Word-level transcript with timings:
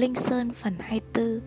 Linh 0.00 0.14
Sơn 0.14 0.52
phần 0.52 0.74
24 0.78 1.40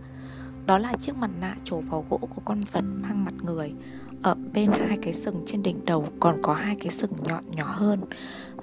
Đó 0.65 0.77
là 0.77 0.93
chiếc 0.99 1.15
mặt 1.15 1.29
nạ 1.39 1.55
trổ 1.63 1.81
vào 1.81 2.05
gỗ 2.09 2.17
của 2.17 2.41
con 2.45 2.63
vật 2.71 2.81
mang 2.81 3.25
mặt 3.25 3.33
người. 3.43 3.73
Ở 4.21 4.35
bên 4.53 4.71
hai 4.71 4.97
cái 5.01 5.13
sừng 5.13 5.43
trên 5.45 5.63
đỉnh 5.63 5.85
đầu 5.85 6.07
còn 6.19 6.41
có 6.41 6.53
hai 6.53 6.75
cái 6.79 6.89
sừng 6.89 7.11
nhọn 7.23 7.43
nhỏ 7.51 7.65
hơn. 7.67 7.99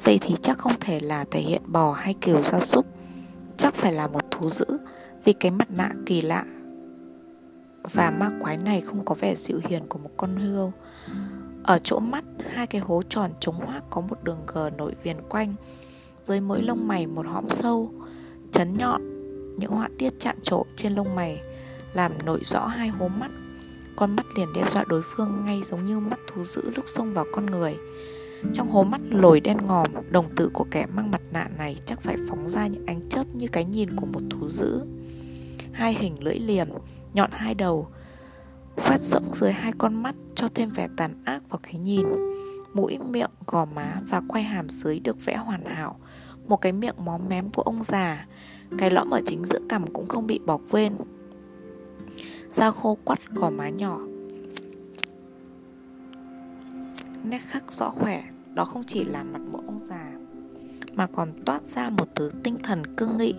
Vậy 0.05 0.19
thì 0.21 0.35
chắc 0.43 0.59
không 0.59 0.73
thể 0.81 1.01
là 1.01 1.25
thể 1.31 1.41
hiện 1.41 1.63
bò 1.67 1.93
hay 1.93 2.15
kiều 2.21 2.43
gia 2.43 2.61
súc. 2.61 2.87
Chắc 3.57 3.75
phải 3.75 3.93
là 3.93 4.07
một 4.07 4.31
thú 4.31 4.51
dữ 4.51 4.67
Vì 5.25 5.33
cái 5.33 5.51
mặt 5.51 5.71
nạ 5.71 5.91
kỳ 6.07 6.21
lạ 6.21 6.45
Và 7.93 8.11
ma 8.11 8.31
quái 8.41 8.57
này 8.57 8.81
không 8.81 9.05
có 9.05 9.15
vẻ 9.15 9.35
dịu 9.35 9.61
hiền 9.69 9.89
của 9.89 9.99
một 9.99 10.11
con 10.17 10.37
hươu. 10.37 10.73
Ở 11.63 11.79
chỗ 11.85 11.99
mắt, 11.99 12.25
hai 12.51 12.67
cái 12.67 12.81
hố 12.81 13.03
tròn 13.09 13.31
trống 13.41 13.57
hoác 13.57 13.83
có 13.91 14.01
một 14.01 14.25
đường 14.25 14.41
gờ 14.55 14.71
nổi 14.71 14.95
viền 15.03 15.17
quanh. 15.29 15.55
Dưới 16.23 16.41
mỗi 16.41 16.63
lông 16.63 16.89
mày 16.89 17.07
một 17.07 17.27
hõm 17.27 17.49
sâu 17.49 17.93
Chấn 18.53 18.75
nhọn 18.75 19.20
những 19.61 19.71
họa 19.71 19.89
tiết 19.99 20.13
chạm 20.19 20.37
trổ 20.43 20.67
trên 20.77 20.95
lông 20.95 21.15
mày 21.15 21.41
Làm 21.93 22.13
nổi 22.25 22.41
rõ 22.43 22.67
hai 22.67 22.89
hố 22.89 23.09
mắt. 23.09 23.31
Con 23.97 24.17
mắt 24.17 24.27
liền 24.37 24.53
đe 24.53 24.65
dọa 24.65 24.85
đối 24.89 25.03
phương 25.03 25.45
ngay 25.45 25.63
giống 25.63 25.85
như 25.87 26.01
mắt 26.01 26.19
thú 26.27 26.45
dữ 26.45 26.71
lúc 26.77 26.85
xông 26.89 27.15
vào 27.15 27.25
con 27.33 27.47
người. 27.47 27.77
Trong 28.53 28.71
hố 28.71 28.85
mắt 28.85 29.01
lồi 29.11 29.41
đen 29.41 29.57
ngòm 29.67 29.87
Đồng 30.11 30.35
tử 30.37 30.51
của 30.53 30.67
kẻ 30.71 30.87
mang 30.95 31.11
mặt 31.11 31.21
nạ 31.31 31.49
này 31.59 31.77
Chắc 31.85 32.03
phải 32.03 32.17
phóng 32.29 32.49
ra 32.49 32.67
những 32.67 32.87
ánh 32.87 33.09
chớp 33.09 33.25
như 33.35 33.47
cái 33.49 33.65
nhìn 33.65 33.97
của 33.97 34.07
một 34.07 34.21
thú 34.31 34.49
dữ. 34.49 34.81
Hai 35.73 35.95
hình 35.95 36.25
lưỡi 36.25 36.39
liềm 36.39 36.69
Nhọn 37.15 37.31
hai 37.33 37.55
đầu 37.55 37.89
Phát 38.77 39.03
rộng 39.03 39.35
dưới 39.35 39.53
hai 39.53 39.73
con 39.79 40.03
mắt 40.03 40.15
Cho 40.35 40.49
thêm 40.55 40.71
vẻ 40.71 40.89
tàn 40.97 41.23
ác 41.25 41.43
vào 41.49 41.61
cái 41.63 41.75
nhìn. 41.75 42.07
Mũi, 42.75 42.99
miệng, 42.99 43.31
gò 43.47 43.65
má 43.65 44.01
và 44.09 44.23
quay 44.29 44.45
hàm 44.45 44.69
dưới 44.69 45.01
được 45.01 45.25
vẽ 45.25 45.37
hoàn 45.37 45.65
hảo 45.65 45.99
Một 46.47 46.57
cái 46.57 46.73
miệng 46.73 47.05
móm 47.05 47.21
mém 47.29 47.51
của 47.51 47.63
ông 47.63 47.83
già. 47.83 48.27
Cái 48.79 48.91
lõm 48.91 49.11
ở 49.11 49.21
chính 49.27 49.45
giữa 49.45 49.61
cằm 49.69 49.87
cũng 49.93 50.09
không 50.09 50.27
bị 50.27 50.39
bỏ 50.47 50.59
quên. 50.71 50.97
Da 52.53 52.71
khô 52.71 52.99
quắt, 53.05 53.19
gò 53.31 53.51
má 53.51 53.69
nhỏ. 53.69 53.99
Nét 57.25 57.41
khắc 57.49 57.73
rõ 57.73 57.91
khỏe, 57.91 58.25
Đó 58.55 58.65
không 58.65 58.83
chỉ 58.87 59.05
là 59.05 59.23
mặt 59.23 59.41
mũi 59.53 59.63
ông 59.67 59.79
già, 59.79 60.13
Mà 60.95 61.07
còn 61.07 61.33
toát 61.47 61.67
ra 61.67 61.91
một 61.91 62.09
thứ 62.15 62.31
tinh 62.43 62.59
thần 62.63 62.97
cương 62.97 63.17
nghị. 63.17 63.35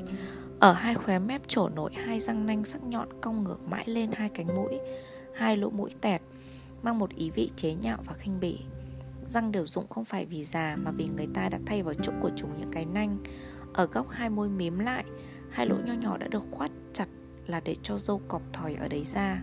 Ở 0.60 0.74
hai 0.74 0.96
khóe 0.96 1.20
mép 1.20 1.48
trổ 1.48 1.70
nổi 1.70 1.92
hai 1.94 2.20
răng 2.20 2.46
nanh 2.46 2.66
sắc 2.66 2.84
nhọn 2.84 3.08
cong 3.22 3.44
ngược 3.44 3.60
mãi 3.70 3.84
lên 3.88 4.10
hai 4.14 4.30
cánh 4.30 4.48
mũi, 4.48 4.80
Hai 5.36 5.58
lỗ 5.58 5.70
mũi 5.70 5.92
tẹt, 6.02 6.22
Mang 6.84 7.00
một 7.00 7.16
ý 7.16 7.30
vị 7.30 7.50
chế 7.56 7.74
nhạo 7.74 7.98
và 8.06 8.14
khinh 8.14 8.40
bỉ. 8.40 8.60
Răng 9.30 9.52
đều 9.52 9.66
dụng 9.68 9.88
không 9.90 10.06
phải 10.06 10.26
vì 10.26 10.44
già 10.44 10.78
Mà 10.84 10.92
vì 10.92 11.10
người 11.16 11.28
ta 11.34 11.50
đã 11.50 11.60
thay 11.66 11.84
vào 11.84 11.94
chỗ 11.94 12.12
của 12.22 12.32
chúng 12.36 12.50
những 12.60 12.72
cái 12.72 12.86
nanh. 12.86 13.18
Ở 13.74 13.86
góc 13.86 14.10
hai 14.10 14.30
môi 14.30 14.50
mím 14.50 14.80
lại. 14.80 15.06
Hai 15.50 15.68
lỗ 15.68 15.76
nho 15.86 15.94
nhỏ 15.94 16.18
đã 16.18 16.28
được 16.28 16.44
khoát 16.52 16.72
chặt 16.94 17.08
Là 17.48 17.62
để 17.66 17.76
cho 17.84 17.98
dâu 17.98 18.22
cọp 18.28 18.42
thòi 18.54 18.74
ở 18.74 18.88
đấy 18.88 19.04
ra. 19.04 19.42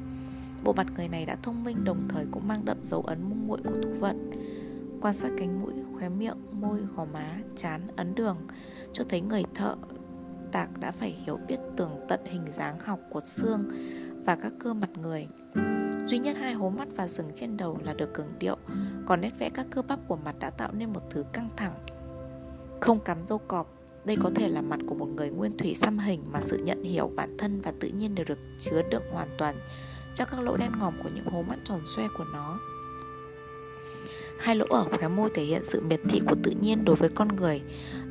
Bộ 0.64 0.72
mặt 0.72 0.86
người 0.96 1.08
này 1.08 1.26
đã 1.26 1.36
thông 1.42 1.64
minh 1.64 1.84
đồng 1.84 2.08
thời 2.08 2.26
cũng 2.30 2.48
mang 2.48 2.64
đậm 2.64 2.78
dấu 2.82 3.02
ấn 3.02 3.22
mung 3.22 3.46
muội 3.46 3.58
của 3.64 3.80
thú 3.82 3.90
vận. 4.00 4.30
Quan 5.00 5.14
sát 5.14 5.28
cánh 5.38 5.62
mũi, 5.62 5.72
khóe 5.98 6.08
miệng, 6.08 6.36
môi, 6.52 6.78
gò 6.96 7.04
má, 7.04 7.38
chán, 7.56 7.80
ấn 7.96 8.14
đường 8.14 8.36
Cho 8.92 9.04
thấy 9.08 9.20
người 9.20 9.42
thợ 9.54 9.76
tạc 10.52 10.70
đã 10.80 10.90
phải 10.90 11.10
hiểu 11.10 11.38
biết 11.48 11.58
tường 11.76 11.90
tận 12.08 12.20
hình 12.24 12.46
dáng 12.46 12.80
học 12.80 13.00
của 13.10 13.20
xương 13.20 13.70
và 14.24 14.36
các 14.36 14.52
cơ 14.58 14.74
mặt 14.74 14.90
người. 15.00 15.28
Duy 16.06 16.18
nhất 16.18 16.36
hai 16.40 16.54
hố 16.54 16.70
mắt 16.70 16.88
và 16.96 17.08
sừng 17.08 17.30
trên 17.34 17.56
đầu 17.56 17.78
là 17.84 17.94
được 17.94 18.14
cường 18.14 18.38
điệu 18.38 18.56
Còn 19.06 19.20
nét 19.20 19.30
vẽ 19.38 19.50
các 19.50 19.66
cơ 19.70 19.82
bắp 19.82 19.98
của 20.08 20.16
mặt 20.16 20.36
đã 20.38 20.50
tạo 20.50 20.72
nên 20.72 20.92
một 20.92 21.02
thứ 21.10 21.24
căng 21.32 21.48
thẳng. 21.56 21.74
Không 22.80 23.00
cắm 23.00 23.26
dâu 23.26 23.38
cọp 23.38 23.77
đây 24.04 24.16
có 24.22 24.30
thể 24.34 24.48
là 24.48 24.62
mặt 24.62 24.80
của 24.88 24.94
một 24.94 25.08
người 25.08 25.30
nguyên 25.30 25.56
thủy 25.56 25.74
xăm 25.74 25.98
hình 25.98 26.24
mà 26.32 26.40
sự 26.40 26.58
nhận 26.58 26.82
hiểu 26.82 27.12
bản 27.16 27.36
thân 27.38 27.60
và 27.60 27.72
tự 27.80 27.88
nhiên 27.88 28.14
đều 28.14 28.24
được 28.28 28.38
chứa 28.58 28.82
đựng 28.90 29.02
hoàn 29.12 29.28
toàn 29.38 29.56
trong 30.14 30.28
các 30.30 30.40
lỗ 30.40 30.56
đen 30.56 30.72
ngòm 30.78 30.94
của 31.02 31.08
những 31.14 31.24
hố 31.24 31.42
mắt 31.42 31.58
tròn 31.64 31.80
xoe 31.86 32.08
của 32.18 32.24
nó. 32.24 32.60
Hai 34.38 34.56
lỗ 34.56 34.66
ở 34.70 34.84
khóe 34.84 35.08
môi 35.08 35.30
thể 35.34 35.42
hiện 35.42 35.64
sự 35.64 35.80
miệt 35.80 36.00
thị 36.08 36.20
của 36.26 36.36
tự 36.42 36.50
nhiên 36.60 36.84
đối 36.84 36.96
với 36.96 37.08
con 37.08 37.28
người, 37.36 37.62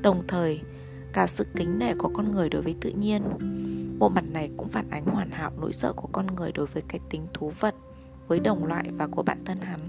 đồng 0.01 0.23
thời 0.27 0.61
cả 1.13 1.27
sự 1.27 1.45
kính 1.55 1.79
nể 1.79 1.93
của 1.93 2.09
con 2.13 2.31
người 2.31 2.49
đối 2.49 2.61
với 2.61 2.75
tự 2.81 2.89
nhiên. 2.89 3.21
Bộ 3.99 4.09
mặt 4.09 4.23
này 4.31 4.49
cũng 4.57 4.69
phản 4.69 4.89
ánh 4.89 5.05
hoàn 5.05 5.31
hảo 5.31 5.51
nỗi 5.61 5.73
sợ 5.73 5.93
của 5.93 6.09
con 6.11 6.27
người 6.35 6.51
đối 6.51 6.65
với 6.65 6.83
cái 6.87 6.99
tính 7.09 7.27
thú 7.33 7.51
vật, 7.59 7.75
với 8.27 8.39
đồng 8.39 8.65
loại 8.65 8.89
và 8.97 9.07
của 9.07 9.23
bản 9.23 9.45
thân 9.45 9.61
hắn. 9.61 9.79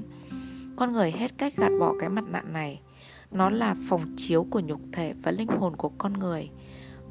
Con 0.76 0.92
người 0.92 1.10
hết 1.10 1.38
cách 1.38 1.56
gạt 1.56 1.72
bỏ 1.80 1.94
cái 2.00 2.08
mặt 2.08 2.24
nạ 2.28 2.42
này. 2.42 2.80
Nó 3.30 3.50
là 3.50 3.76
phòng 3.88 4.02
chiếu 4.16 4.46
của 4.50 4.60
nhục 4.60 4.80
thể 4.92 5.14
và 5.22 5.30
linh 5.30 5.48
hồn 5.48 5.76
của 5.76 5.88
con 5.88 6.12
người. 6.12 6.50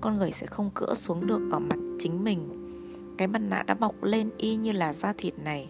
Con 0.01 0.17
người 0.17 0.31
sẽ 0.31 0.47
không 0.47 0.69
cỡ 0.73 0.93
xuống 0.95 1.27
được 1.27 1.49
ở 1.51 1.59
mặt 1.59 1.79
chính 1.99 2.23
mình. 2.23 2.49
Cái 3.17 3.27
mặt 3.27 3.39
nạ 3.39 3.63
đã 3.67 3.73
bọc 3.73 4.03
lên 4.03 4.29
y 4.37 4.55
như 4.55 4.71
là 4.71 4.93
da 4.93 5.13
thịt 5.17 5.33
này. 5.39 5.69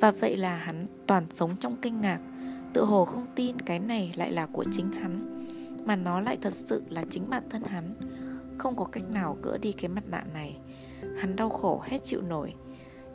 Và 0.00 0.10
vậy 0.10 0.36
là 0.36 0.56
hắn 0.56 0.86
toàn 1.06 1.26
sống 1.30 1.56
trong 1.60 1.76
kinh 1.82 2.00
ngạc. 2.00 2.20
Tự 2.72 2.84
hồ 2.84 3.04
không 3.04 3.26
tin 3.34 3.60
cái 3.60 3.78
này 3.78 4.12
lại 4.16 4.32
là 4.32 4.46
của 4.46 4.64
chính 4.72 4.92
hắn, 4.92 5.30
Mà 5.86 5.96
nó 5.96 6.20
lại 6.20 6.38
thật 6.42 6.52
sự 6.52 6.82
là 6.88 7.04
chính 7.10 7.30
bản 7.30 7.42
thân 7.50 7.62
hắn. 7.62 7.94
Không 8.58 8.76
có 8.76 8.84
cách 8.84 9.10
nào 9.10 9.36
gỡ 9.42 9.58
đi 9.58 9.72
cái 9.72 9.88
mặt 9.88 10.04
nạ 10.10 10.24
này. 10.34 10.56
Hắn 11.18 11.36
đau 11.36 11.50
khổ 11.50 11.82
hết 11.84 12.02
chịu 12.02 12.22
nổi. 12.22 12.54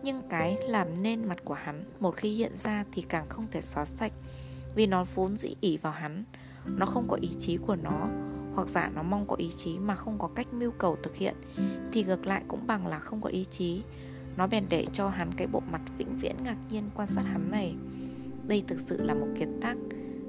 Nhưng 0.03 0.21
cái 0.29 0.57
làm 0.67 1.03
nên 1.03 1.27
mặt 1.27 1.37
của 1.45 1.53
hắn 1.53 1.83
Một 1.99 2.15
khi 2.15 2.35
hiện 2.35 2.51
ra 2.55 2.85
thì 2.91 3.01
càng 3.01 3.25
không 3.29 3.47
thể 3.51 3.61
xóa 3.61 3.85
sạch. 3.85 4.11
Vì 4.79 4.87
nó 4.87 5.05
vốn 5.15 5.37
dĩ 5.37 5.55
ỉ 5.61 5.77
vào 5.77 5.93
hắn. 5.93 6.23
Nó 6.65 6.85
không 6.85 7.07
có 7.07 7.17
ý 7.21 7.29
chí 7.39 7.57
của 7.57 7.75
nó, 7.75 8.07
hoặc 8.55 8.67
giả 8.67 8.91
nó 8.95 9.03
mong 9.03 9.27
có 9.27 9.35
ý 9.35 9.49
chí 9.55 9.79
mà 9.79 9.95
không 9.95 10.19
có 10.19 10.27
cách 10.27 10.53
mưu 10.53 10.71
cầu 10.71 10.97
thực 11.03 11.15
hiện, 11.15 11.35
thì 11.91 12.03
ngược 12.03 12.27
lại 12.27 12.43
cũng 12.47 12.67
bằng 12.67 12.87
là 12.87 12.99
không 12.99 13.21
có 13.21 13.29
ý 13.29 13.43
chí. 13.43 13.83
Nó 14.37 14.47
bèn 14.47 14.65
để 14.69 14.85
cho 14.93 15.09
hắn 15.09 15.31
cái 15.37 15.47
bộ 15.47 15.63
mặt 15.71 15.81
vĩnh 15.97 16.17
viễn 16.19 16.35
ngạc 16.43 16.55
nhiên 16.69 16.89
quan 16.95 17.07
sát 17.07 17.21
hắn 17.21 17.51
này. 17.51 17.75
Đây 18.47 18.63
thực 18.67 18.79
sự 18.79 19.03
là 19.03 19.13
một 19.13 19.27
kiệt 19.39 19.47
tác. 19.61 19.77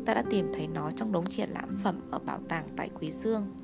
Ta 0.06 0.14
đã 0.14 0.22
tìm 0.30 0.52
thấy 0.54 0.66
nó 0.66 0.90
trong 0.90 1.12
đống 1.12 1.26
triển 1.26 1.50
lãm 1.50 1.78
phẩm 1.82 2.00
ở 2.10 2.18
bảo 2.18 2.38
tàng 2.48 2.68
tại 2.76 2.90
quý 3.00 3.10
dương. 3.10 3.54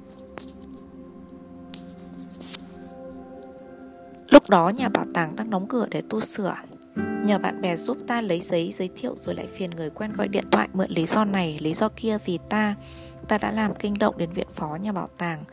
Lúc 4.30 4.50
đó 4.50 4.69
nhà 4.69 4.88
bảo 4.88 5.06
tàng 5.14 5.36
đang 5.36 5.50
đóng 5.50 5.66
cửa 5.69 5.86
để 5.91 6.02
tu 6.10 6.20
sửa. 6.20 6.54
Nhờ 6.96 7.38
bạn 7.38 7.60
bè 7.60 7.76
giúp 7.76 7.98
ta 8.06 8.20
lấy 8.20 8.40
giấy 8.40 8.72
giới 8.72 8.90
thiệu 8.96 9.14
rồi 9.18 9.34
lại 9.34 9.46
phiền 9.46 9.70
người 9.70 9.90
quen 9.90 10.12
gọi 10.12 10.28
điện 10.28 10.44
thoại 10.50 10.68
mượn 10.72 10.90
lý 10.90 11.06
do 11.06 11.24
này, 11.24 11.58
lý 11.60 11.74
do 11.74 11.88
kia 11.88 12.18
vì 12.26 12.38
ta. 12.48 12.74
Ta 13.28 13.38
đã 13.38 13.52
làm 13.52 13.74
kinh 13.74 13.94
động 13.98 14.18
đến 14.18 14.30
viện 14.32 14.46
phó 14.54 14.76
nhà 14.82 14.92
bảo 14.92 15.08
tàng. 15.18 15.44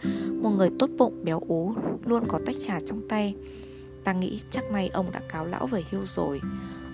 Một 0.42 0.50
người 0.50 0.70
tốt 0.80 0.90
bụng, 0.98 1.24
béo 1.24 1.42
ú, 1.48 1.74
luôn 2.06 2.24
có 2.28 2.40
tách 2.46 2.56
trà 2.60 2.80
trong 2.86 3.08
tay. 3.10 3.36
Ta 4.04 4.14
nghĩ 4.14 4.40
chắc 4.50 4.72
nay 4.72 4.90
ông 4.94 5.12
đã 5.12 5.20
cáo 5.30 5.46
lão 5.46 5.68
về 5.68 5.84
hưu 5.92 6.02
rồi. 6.06 6.42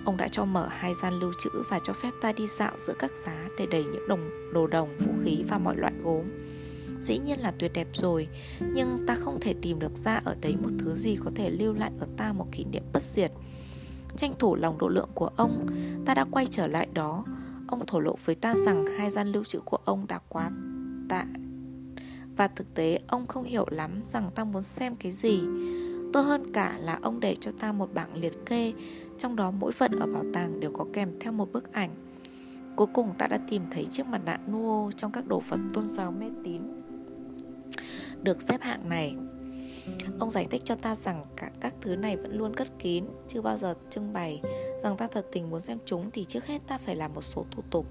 Ông 0.04 0.16
đã 0.16 0.28
cho 0.28 0.44
mở 0.44 0.68
hai 0.70 0.94
gian 0.94 1.14
lưu 1.14 1.32
trữ 1.38 1.50
và 1.68 1.78
cho 1.84 1.92
phép 1.92 2.10
ta 2.22 2.32
đi 2.32 2.46
dạo 2.46 2.72
giữa 2.78 2.94
các 2.98 3.10
giá 3.24 3.48
để 3.58 3.66
đầy 3.66 3.84
những 3.84 4.08
đồng 4.08 4.30
đồ 4.52 4.66
đồng, 4.66 4.98
vũ 4.98 5.12
khí 5.24 5.44
và 5.48 5.58
mọi 5.58 5.76
loại 5.76 5.92
gốm. 6.02 6.24
Dĩ 7.00 7.18
nhiên 7.18 7.40
là 7.40 7.52
tuyệt 7.58 7.72
đẹp 7.74 7.88
rồi 7.92 8.28
Nhưng 8.60 9.04
ta 9.06 9.14
không 9.14 9.40
thể 9.40 9.54
tìm 9.62 9.78
được 9.78 9.96
ra 9.96 10.20
ở 10.24 10.36
đấy 10.40 10.56
một 10.62 10.70
thứ 10.78 10.94
gì 10.94 11.16
có 11.24 11.30
thể 11.34 11.50
lưu 11.50 11.72
lại 11.72 11.90
ở 12.00 12.06
ta 12.16 12.32
một 12.32 12.46
kỷ 12.52 12.64
niệm 12.64 12.82
bất 12.92 13.02
diệt. 13.02 13.32
Tranh 14.16 14.34
thủ 14.38 14.54
lòng 14.54 14.78
độ 14.78 14.88
lượng 14.88 15.08
của 15.14 15.30
ông. 15.36 15.66
Ta 16.06 16.14
đã 16.14 16.24
quay 16.30 16.46
trở 16.46 16.66
lại 16.66 16.88
đó. 16.94 17.24
Ông 17.68 17.86
thổ 17.86 18.00
lộ 18.00 18.16
với 18.24 18.34
ta 18.34 18.54
rằng 18.54 18.86
hai 18.98 19.10
gian 19.10 19.32
lưu 19.32 19.44
trữ 19.44 19.60
của 19.60 19.78
ông 19.84 20.06
đã 20.06 20.20
quá 20.28 20.50
tạ 21.08 21.26
Và 22.36 22.48
thực 22.48 22.74
tế, 22.74 23.00
ông 23.06 23.26
không 23.26 23.44
hiểu 23.44 23.66
lắm 23.70 24.00
rằng 24.04 24.30
ta 24.34 24.44
muốn 24.44 24.62
xem 24.62 24.96
cái 24.96 25.12
gì. 25.12 25.40
Tốt 26.12 26.20
hơn 26.20 26.52
cả 26.52 26.78
là 26.78 26.98
ông 27.02 27.20
để 27.20 27.36
cho 27.40 27.50
ta 27.58 27.72
một 27.72 27.94
bảng 27.94 28.16
liệt 28.16 28.46
kê, 28.46 28.72
Trong 29.18 29.36
đó 29.36 29.50
mỗi 29.50 29.72
vật 29.78 29.90
ở 30.00 30.06
bảo 30.06 30.24
tàng 30.34 30.60
đều 30.60 30.72
có 30.72 30.86
kèm 30.92 31.18
theo 31.20 31.32
một 31.32 31.52
bức 31.52 31.72
ảnh. 31.72 31.90
Cuối 32.76 32.86
cùng, 32.94 33.14
ta 33.18 33.26
đã 33.26 33.38
tìm 33.48 33.62
thấy 33.70 33.84
chiếc 33.84 34.06
mặt 34.06 34.20
nạ 34.24 34.38
nuo 34.52 34.90
trong 34.96 35.12
các 35.12 35.26
đồ 35.26 35.42
vật 35.48 35.60
tôn 35.74 35.84
giáo 35.84 36.12
mê 36.12 36.26
tín. 36.44 36.62
Được 38.22 38.42
xếp 38.42 38.62
hạng 38.62 38.88
này 38.88 39.16
Ông 40.18 40.30
giải 40.30 40.46
thích 40.50 40.62
cho 40.64 40.74
ta 40.74 40.94
rằng 40.94 41.24
cả 41.36 41.50
các 41.60 41.74
thứ 41.80 41.96
này 41.96 42.16
vẫn 42.16 42.38
luôn 42.38 42.56
cất 42.56 42.68
kín, 42.78 43.04
Chưa 43.28 43.42
bao 43.42 43.56
giờ 43.56 43.74
trưng 43.90 44.12
bày. 44.12 44.40
Rằng 44.82 44.96
ta 44.96 45.06
thật 45.06 45.26
tình 45.32 45.50
muốn 45.50 45.60
xem 45.60 45.78
chúng 45.84 46.10
Thì 46.10 46.24
trước 46.24 46.46
hết 46.46 46.62
ta 46.66 46.78
phải 46.78 46.96
làm 46.96 47.14
một 47.14 47.22
số 47.22 47.44
thủ 47.50 47.62
tục. 47.70 47.86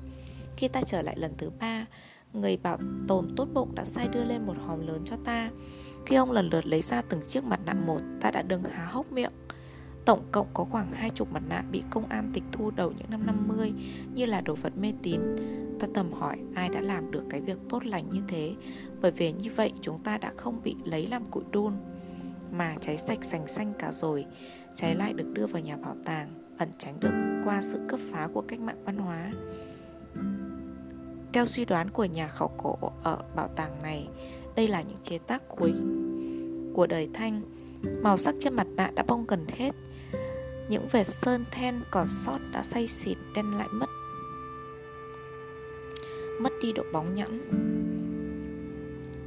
Khi 0.57 0.67
ta 0.67 0.81
trở 0.81 1.01
lại 1.01 1.15
lần 1.17 1.33
thứ 1.37 1.49
ba, 1.59 1.85
Người 2.33 2.57
bảo 2.57 2.77
tồn 3.07 3.33
tốt 3.35 3.47
bụng 3.53 3.75
đã 3.75 3.85
sai 3.85 4.07
đưa 4.07 4.23
lên 4.23 4.45
một 4.45 4.55
hòm 4.65 4.87
lớn 4.87 5.01
cho 5.05 5.15
ta. 5.25 5.49
Khi 6.05 6.15
ông 6.15 6.31
lần 6.31 6.49
lượt 6.49 6.65
lấy 6.65 6.81
ra 6.81 7.01
từng 7.01 7.21
chiếc 7.27 7.43
mặt 7.43 7.59
nạ 7.65 7.73
một, 7.73 7.99
Ta 8.21 8.31
đã 8.31 8.41
đứng 8.41 8.63
há 8.63 8.85
hốc 8.85 9.11
miệng. 9.11 9.31
Tổng 10.09 10.23
cộng 10.31 10.47
có 10.53 10.63
khoảng 10.63 10.91
hai 10.91 11.09
chục 11.09 11.31
mặt 11.31 11.43
nạ 11.49 11.63
bị 11.71 11.83
công 11.89 12.05
an 12.05 12.29
tịch 12.33 12.43
thu 12.51 12.71
đầu 12.71 12.93
những 12.97 13.09
năm 13.09 13.25
50 13.25 13.73
như 14.13 14.25
là 14.25 14.41
đồ 14.41 14.55
vật 14.55 14.77
mê 14.77 14.93
tín. 15.03 15.21
Ta 15.79 15.87
tầm 15.93 16.13
hỏi, 16.13 16.37
ai 16.55 16.69
đã 16.69 16.81
làm 16.81 17.11
được 17.11 17.23
cái 17.29 17.41
việc 17.41 17.57
tốt 17.69 17.85
lành 17.85 18.09
như 18.09 18.21
thế? 18.27 18.55
Bởi 19.01 19.11
vì 19.11 19.31
như 19.31 19.49
vậy, 19.55 19.71
chúng 19.81 20.03
ta 20.03 20.17
đã 20.17 20.31
không 20.37 20.61
bị 20.63 20.75
lấy 20.85 21.07
làm 21.07 21.25
củi 21.31 21.43
đun. 21.51 21.73
Mà 22.51 22.75
cháy 22.81 22.97
sạch 22.97 23.23
sành 23.23 23.47
xanh 23.47 23.73
cả 23.79 23.91
rồi, 23.91 24.25
Cháy 24.75 24.95
lại 24.95 25.13
được 25.13 25.33
đưa 25.33 25.47
vào 25.47 25.61
nhà 25.61 25.77
bảo 25.77 25.95
tàng, 26.05 26.29
Ẩn 26.57 26.69
tránh 26.77 26.99
được 26.99 27.41
qua 27.45 27.61
sự 27.61 27.81
cấp 27.89 27.99
phá 28.11 28.27
của 28.33 28.41
cách 28.41 28.59
mạng 28.59 28.83
văn 28.85 28.97
hóa. 28.97 29.31
Theo 31.33 31.45
suy 31.45 31.65
đoán 31.65 31.89
của 31.89 32.05
nhà 32.05 32.27
khảo 32.27 32.51
cổ 32.57 32.77
ở 33.03 33.17
bảo 33.35 33.47
tàng 33.47 33.81
này, 33.83 34.07
Đây 34.55 34.67
là 34.67 34.81
những 34.81 34.99
chế 35.03 35.17
tác 35.17 35.43
cuối 35.49 35.73
của 36.73 36.87
đời 36.87 37.09
Thanh. 37.13 37.41
Màu 38.01 38.17
sắc 38.17 38.35
trên 38.39 38.53
mặt 38.53 38.67
nạ 38.75 38.91
đã 38.95 39.03
bong 39.07 39.25
gần 39.27 39.45
hết. 39.47 39.75
Những 40.69 40.87
vệt 40.91 41.07
sơn 41.07 41.45
then 41.51 41.81
còn 41.91 42.07
sót 42.07 42.37
đã 42.51 42.63
say 42.63 42.87
xỉn 42.87 43.17
đen 43.35 43.57
lại 43.57 43.67
mất 43.71 43.89
Mất 46.41 46.53
đi 46.61 46.71
độ 46.71 46.83
bóng 46.93 47.15
nhẵn 47.15 47.49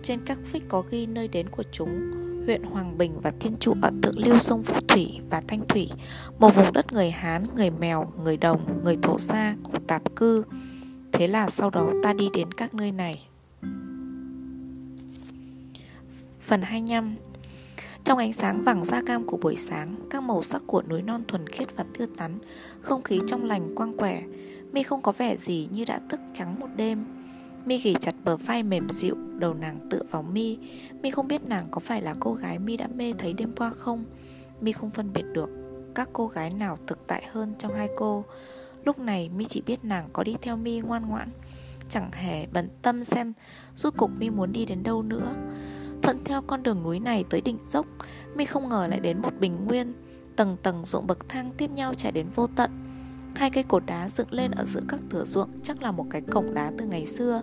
Trên 0.03 0.21
các 0.27 0.39
phích 0.45 0.63
có 0.69 0.85
ghi 0.91 1.07
nơi 1.07 1.29
đến 1.29 1.49
của 1.49 1.63
chúng 1.73 2.23
huyện 2.45 2.63
Hoàng 2.63 2.99
Bình 2.99 3.21
và 3.21 3.33
Thiên 3.41 3.57
Trụ 3.61 3.75
ở 3.83 3.91
thượng 4.03 4.19
lưu 4.19 4.39
sông 4.39 4.63
Vũ 4.63 4.75
Thủy 4.89 5.21
và 5.31 5.43
Thanh 5.49 5.69
Thủy, 5.69 5.91
một 6.39 6.55
vùng 6.55 6.73
đất 6.73 6.93
người 6.93 7.11
Hán, 7.11 7.47
người 7.57 7.71
Mèo, 7.71 8.13
người 8.25 8.37
Đồng, 8.37 8.85
người 8.85 8.97
Thổ 9.03 9.19
Sa 9.19 9.57
cùng 9.63 9.87
tạp 9.87 10.17
cư. 10.17 10.45
Thế 11.13 11.29
là 11.29 11.51
sau 11.51 11.71
đó 11.71 11.93
ta 12.03 12.13
đi 12.13 12.29
đến 12.35 12.53
các 12.53 12.75
nơi 12.75 12.93
này. 12.93 13.27
Phần 16.41 16.63
25 16.63 17.17
trong 18.05 18.19
ánh 18.19 18.33
sáng 18.33 18.65
vàng 18.65 18.85
da 18.85 19.03
cam 19.07 19.27
của 19.27 19.37
buổi 19.37 19.57
sáng, 19.57 19.97
các 20.11 20.23
màu 20.23 20.43
sắc 20.43 20.63
của 20.67 20.83
núi 20.89 21.03
non 21.03 21.23
thuần 21.29 21.47
khiết 21.47 21.77
và 21.77 21.85
tươi 21.99 22.09
tắn, 22.17 22.39
không 22.81 23.03
khí 23.03 23.21
trong 23.27 23.45
lành 23.45 23.75
quang 23.75 23.97
quẻ, 23.97 24.23
mi 24.73 24.83
không 24.83 25.03
có 25.03 25.13
vẻ 25.13 25.37
gì 25.37 25.69
như 25.73 25.85
đã 25.85 26.01
thức 26.09 26.21
trắng 26.35 26.61
một 26.61 26.67
đêm. 26.77 27.05
Mi 27.65 27.79
gỉ 27.79 27.95
chặt 28.01 28.15
bờ 28.25 28.37
vai 28.37 28.63
mềm 28.63 28.89
dịu, 28.89 29.17
đầu 29.39 29.55
nàng 29.55 29.79
tựa 29.91 30.03
vào 30.11 30.23
Mi. 30.23 30.59
Mi 31.03 31.11
không 31.11 31.29
biết 31.29 31.45
nàng 31.45 31.67
có 31.71 31.81
phải 31.81 32.03
là 32.03 32.15
cô 32.21 32.35
gái 32.35 32.59
Mi 32.59 32.77
đã 32.77 32.89
mê 32.95 33.13
thấy 33.19 33.33
đêm 33.33 33.53
qua 33.57 33.71
không. 33.71 34.05
Mi 34.61 34.73
không 34.73 34.91
phân 34.91 35.13
biệt 35.13 35.25
được 35.33 35.51
các 35.95 36.09
cô 36.13 36.27
gái 36.27 36.51
nào 36.51 36.79
thực 36.87 37.07
tại 37.07 37.25
hơn 37.33 37.55
trong 37.59 37.75
hai 37.75 37.89
cô. 37.97 38.25
Lúc 38.85 38.99
này 38.99 39.29
Mi 39.29 39.45
chỉ 39.45 39.63
biết 39.67 39.85
nàng 39.85 40.09
có 40.13 40.25
đi 40.25 40.37
theo 40.43 40.57
Mi 40.57 40.81
ngoan 40.81 41.09
ngoãn, 41.09 41.29
chẳng 41.89 42.13
hề 42.13 42.47
bận 42.47 42.69
tâm 42.83 43.05
xem 43.05 43.33
rốt 43.77 43.95
cục 43.97 44.11
Mi 44.19 44.31
muốn 44.31 44.53
đi 44.53 44.65
đến 44.65 44.83
đâu 44.83 45.03
nữa. 45.03 45.35
Thuận 46.03 46.25
theo 46.25 46.43
con 46.43 46.63
đường 46.63 46.83
núi 46.83 47.01
này 47.01 47.25
tới 47.31 47.41
đỉnh 47.41 47.59
dốc, 47.65 47.87
Mi 48.35 48.45
không 48.45 48.69
ngờ 48.69 48.87
lại 48.91 49.01
đến 49.01 49.23
một 49.23 49.31
bình 49.41 49.65
nguyên, 49.65 49.93
tầng 50.37 50.57
tầng 50.63 50.85
ruộng 50.85 51.07
bậc 51.07 51.29
thang 51.29 51.51
tiếp 51.57 51.71
nhau 51.71 51.95
chạy 51.95 52.13
đến 52.13 52.27
vô 52.35 52.47
tận. 52.57 52.71
Hai 53.35 53.51
cây 53.51 53.65
cột 53.69 53.87
đá 53.87 54.09
dựng 54.09 54.33
lên 54.33 54.51
ở 54.51 54.65
giữa 54.65 54.81
các 54.89 55.01
thửa 55.11 55.25
ruộng 55.25 55.49
chắc 55.63 55.83
là 55.83 55.93
một 55.93 56.07
cái 56.11 56.21
cổng 56.21 56.55
đá 56.55 56.73
từ 56.79 56.87
ngày 56.87 57.07
xưa. 57.07 57.43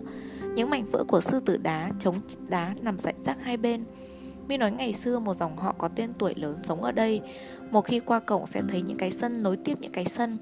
Những 0.54 0.70
mảnh 0.70 0.90
vỡ 0.90 1.04
của 1.08 1.20
sư 1.20 1.40
tử 1.40 1.56
đá, 1.56 1.90
chống 1.98 2.20
đá 2.48 2.74
nằm 2.80 2.98
rải 2.98 3.14
rác 3.18 3.36
hai 3.42 3.56
bên. 3.56 3.84
Mi 4.48 4.56
nói 4.56 4.70
ngày 4.70 4.92
xưa 4.92 5.18
một 5.18 5.34
dòng 5.34 5.56
họ 5.56 5.74
có 5.78 5.88
tên 5.88 6.12
tuổi 6.18 6.34
lớn 6.36 6.58
sống 6.62 6.82
ở 6.82 6.92
đây. 6.92 7.20
Một 7.70 7.80
khi 7.80 8.00
qua 8.00 8.20
cổng 8.20 8.46
sẽ 8.46 8.62
thấy 8.68 8.82
những 8.82 8.98
cái 8.98 9.10
sân 9.10 9.42
nối 9.42 9.56
tiếp 9.56 9.78
những 9.80 9.92
cái 9.92 10.04
sân. 10.04 10.38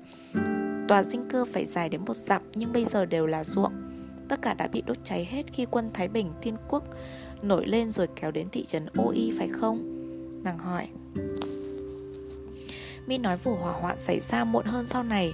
Tòa 0.88 1.02
dinh 1.02 1.28
cơ 1.28 1.44
phải 1.52 1.64
dài 1.64 1.88
đến 1.88 2.00
một 2.06 2.16
dặm 2.16 2.42
nhưng 2.54 2.72
bây 2.72 2.84
giờ 2.84 3.06
đều 3.06 3.26
là 3.26 3.44
ruộng. 3.44 3.72
Tất 4.28 4.42
cả 4.42 4.54
đã 4.54 4.68
bị 4.72 4.82
đốt 4.86 4.96
cháy 5.04 5.28
hết 5.30 5.46
khi 5.52 5.66
quân 5.70 5.90
Thái 5.94 6.08
Bình 6.08 6.32
Thiên 6.42 6.56
Quốc 6.68 6.84
nổi 7.42 7.66
lên 7.66 7.90
rồi 7.90 8.06
kéo 8.16 8.30
đến 8.30 8.48
thị 8.52 8.64
trấn 8.64 8.86
Oi 8.96 9.32
phải 9.38 9.48
không? 9.48 9.94
Nàng 10.44 10.58
hỏi. 10.58 10.88
Mi 13.06 13.18
nói 13.18 13.36
vụ 13.36 13.54
hỏa 13.54 13.72
hoạn 13.72 13.98
xảy 13.98 14.20
ra 14.20 14.44
muộn 14.44 14.66
hơn 14.66 14.86
sau 14.86 15.02
này. 15.02 15.32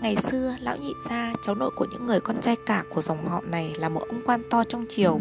Ngày 0.00 0.16
xưa, 0.16 0.56
lão 0.60 0.76
nhị 0.76 0.92
gia, 1.10 1.32
cháu 1.42 1.54
nội 1.54 1.70
của 1.76 1.86
những 1.92 2.06
người 2.06 2.20
con 2.20 2.40
trai 2.40 2.56
cả 2.66 2.84
của 2.94 3.02
dòng 3.02 3.26
họ 3.26 3.40
này 3.40 3.72
là 3.78 3.88
một 3.88 4.02
ông 4.08 4.22
quan 4.26 4.42
to 4.50 4.64
trong 4.64 4.86
triều 4.88 5.20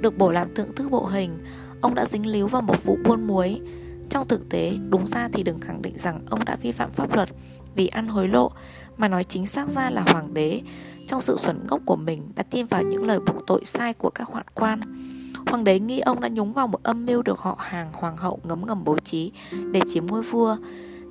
Được 0.00 0.18
bổ 0.18 0.30
làm 0.30 0.54
thượng 0.54 0.74
thư 0.74 0.88
bộ 0.88 1.06
hình. 1.06 1.38
Ông 1.80 1.94
đã 1.94 2.04
dính 2.04 2.26
líu 2.26 2.46
vào 2.46 2.62
một 2.62 2.84
vụ 2.84 2.98
buôn 3.04 3.26
muối. 3.26 3.60
Trong 4.10 4.28
thực 4.28 4.48
tế, 4.48 4.72
đúng 4.88 5.06
ra 5.06 5.28
thì 5.32 5.42
đừng 5.42 5.60
khẳng 5.60 5.82
định 5.82 5.94
rằng 5.98 6.20
ông 6.30 6.44
đã 6.44 6.56
vi 6.62 6.72
phạm 6.72 6.90
pháp 6.90 7.14
luật 7.14 7.28
vì 7.74 7.86
ăn 7.86 8.08
hối 8.08 8.28
lộ 8.28 8.50
Mà 8.96 9.08
nói 9.08 9.24
chính 9.24 9.46
xác 9.46 9.68
ra 9.68 9.90
là 9.90 10.04
hoàng 10.12 10.34
đế. 10.34 10.60
Trong 11.06 11.20
sự 11.20 11.36
xuẩn 11.38 11.66
ngốc 11.70 11.80
của 11.86 11.96
mình 11.96 12.32
đã 12.34 12.42
tin 12.42 12.66
vào 12.66 12.82
những 12.82 13.06
lời 13.06 13.20
buộc 13.20 13.46
tội 13.46 13.64
sai 13.64 13.94
của 13.94 14.10
các 14.10 14.28
hoạn 14.28 14.46
quan. 14.54 14.80
Hoàng 15.48 15.64
đế 15.64 15.78
nghi 15.78 16.00
ông 16.00 16.20
đã 16.20 16.28
nhúng 16.28 16.52
vào 16.52 16.66
một 16.66 16.82
âm 16.82 17.06
mưu 17.06 17.22
được 17.22 17.38
họ 17.38 17.56
hàng 17.58 17.90
hoàng 17.92 18.16
hậu 18.16 18.38
ngấm 18.44 18.66
ngầm 18.66 18.84
bố 18.84 18.98
trí 18.98 19.32
để 19.70 19.80
chiếm 19.88 20.06
ngôi 20.06 20.22
vua. 20.22 20.56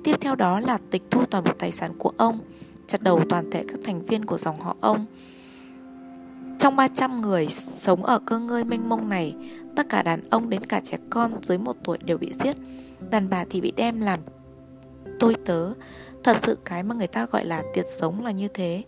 Tiếp 0.04 0.16
theo 0.20 0.34
đó 0.34 0.60
là 0.60 0.78
tịch 0.90 1.02
thu 1.10 1.24
toàn 1.30 1.44
bộ 1.44 1.52
tài 1.58 1.72
sản 1.72 1.92
của 1.98 2.12
ông, 2.16 2.38
Chặt 2.86 3.02
đầu 3.02 3.20
toàn 3.28 3.50
thể 3.50 3.64
các 3.68 3.80
thành 3.84 4.02
viên 4.02 4.24
của 4.24 4.38
dòng 4.38 4.60
họ 4.60 4.76
ông. 4.80 5.06
Trong 6.58 6.76
300 6.76 7.20
người 7.20 7.46
sống 7.48 8.04
ở 8.04 8.18
cơ 8.18 8.38
ngơi 8.38 8.64
mênh 8.64 8.88
mông 8.88 9.08
này, 9.08 9.34
Tất 9.76 9.88
cả 9.88 10.02
đàn 10.02 10.30
ông 10.30 10.50
đến 10.50 10.64
cả 10.64 10.80
trẻ 10.84 10.98
con 11.10 11.32
dưới 11.42 11.58
một 11.58 11.76
tuổi 11.84 11.98
đều 12.04 12.18
bị 12.18 12.32
giết. 12.32 12.56
Đàn 13.10 13.30
bà 13.30 13.44
thì 13.50 13.60
bị 13.60 13.72
đem 13.76 14.00
làm 14.00 14.20
tôi 15.20 15.34
tớ. 15.44 15.72
Thật 16.24 16.36
sự 16.42 16.58
cái 16.64 16.82
mà 16.82 16.94
người 16.94 17.06
ta 17.06 17.26
gọi 17.26 17.44
là 17.44 17.62
tiệt 17.74 17.84
sống 17.88 18.24
là 18.24 18.30
như 18.30 18.48
thế. 18.48 18.82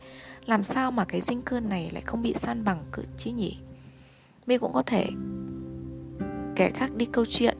Làm 0.46 0.64
sao 0.64 0.91
mà 0.91 1.05
cái 1.05 1.20
dinh 1.20 1.43
cư 1.43 1.61
này 1.61 1.91
lại 1.93 2.03
không 2.06 2.23
bị 2.23 2.35
san 2.35 2.64
bằng 2.64 2.85
cử 2.93 3.03
chứ 3.17 3.31
nhỉ? 3.31 3.58
Mình 4.50 4.61
cũng 4.61 4.73
có 4.73 4.82
thể 4.82 5.06
kể 6.56 6.70
khác 6.70 6.97
đi 6.97 7.06
câu 7.12 7.25
chuyện 7.29 7.56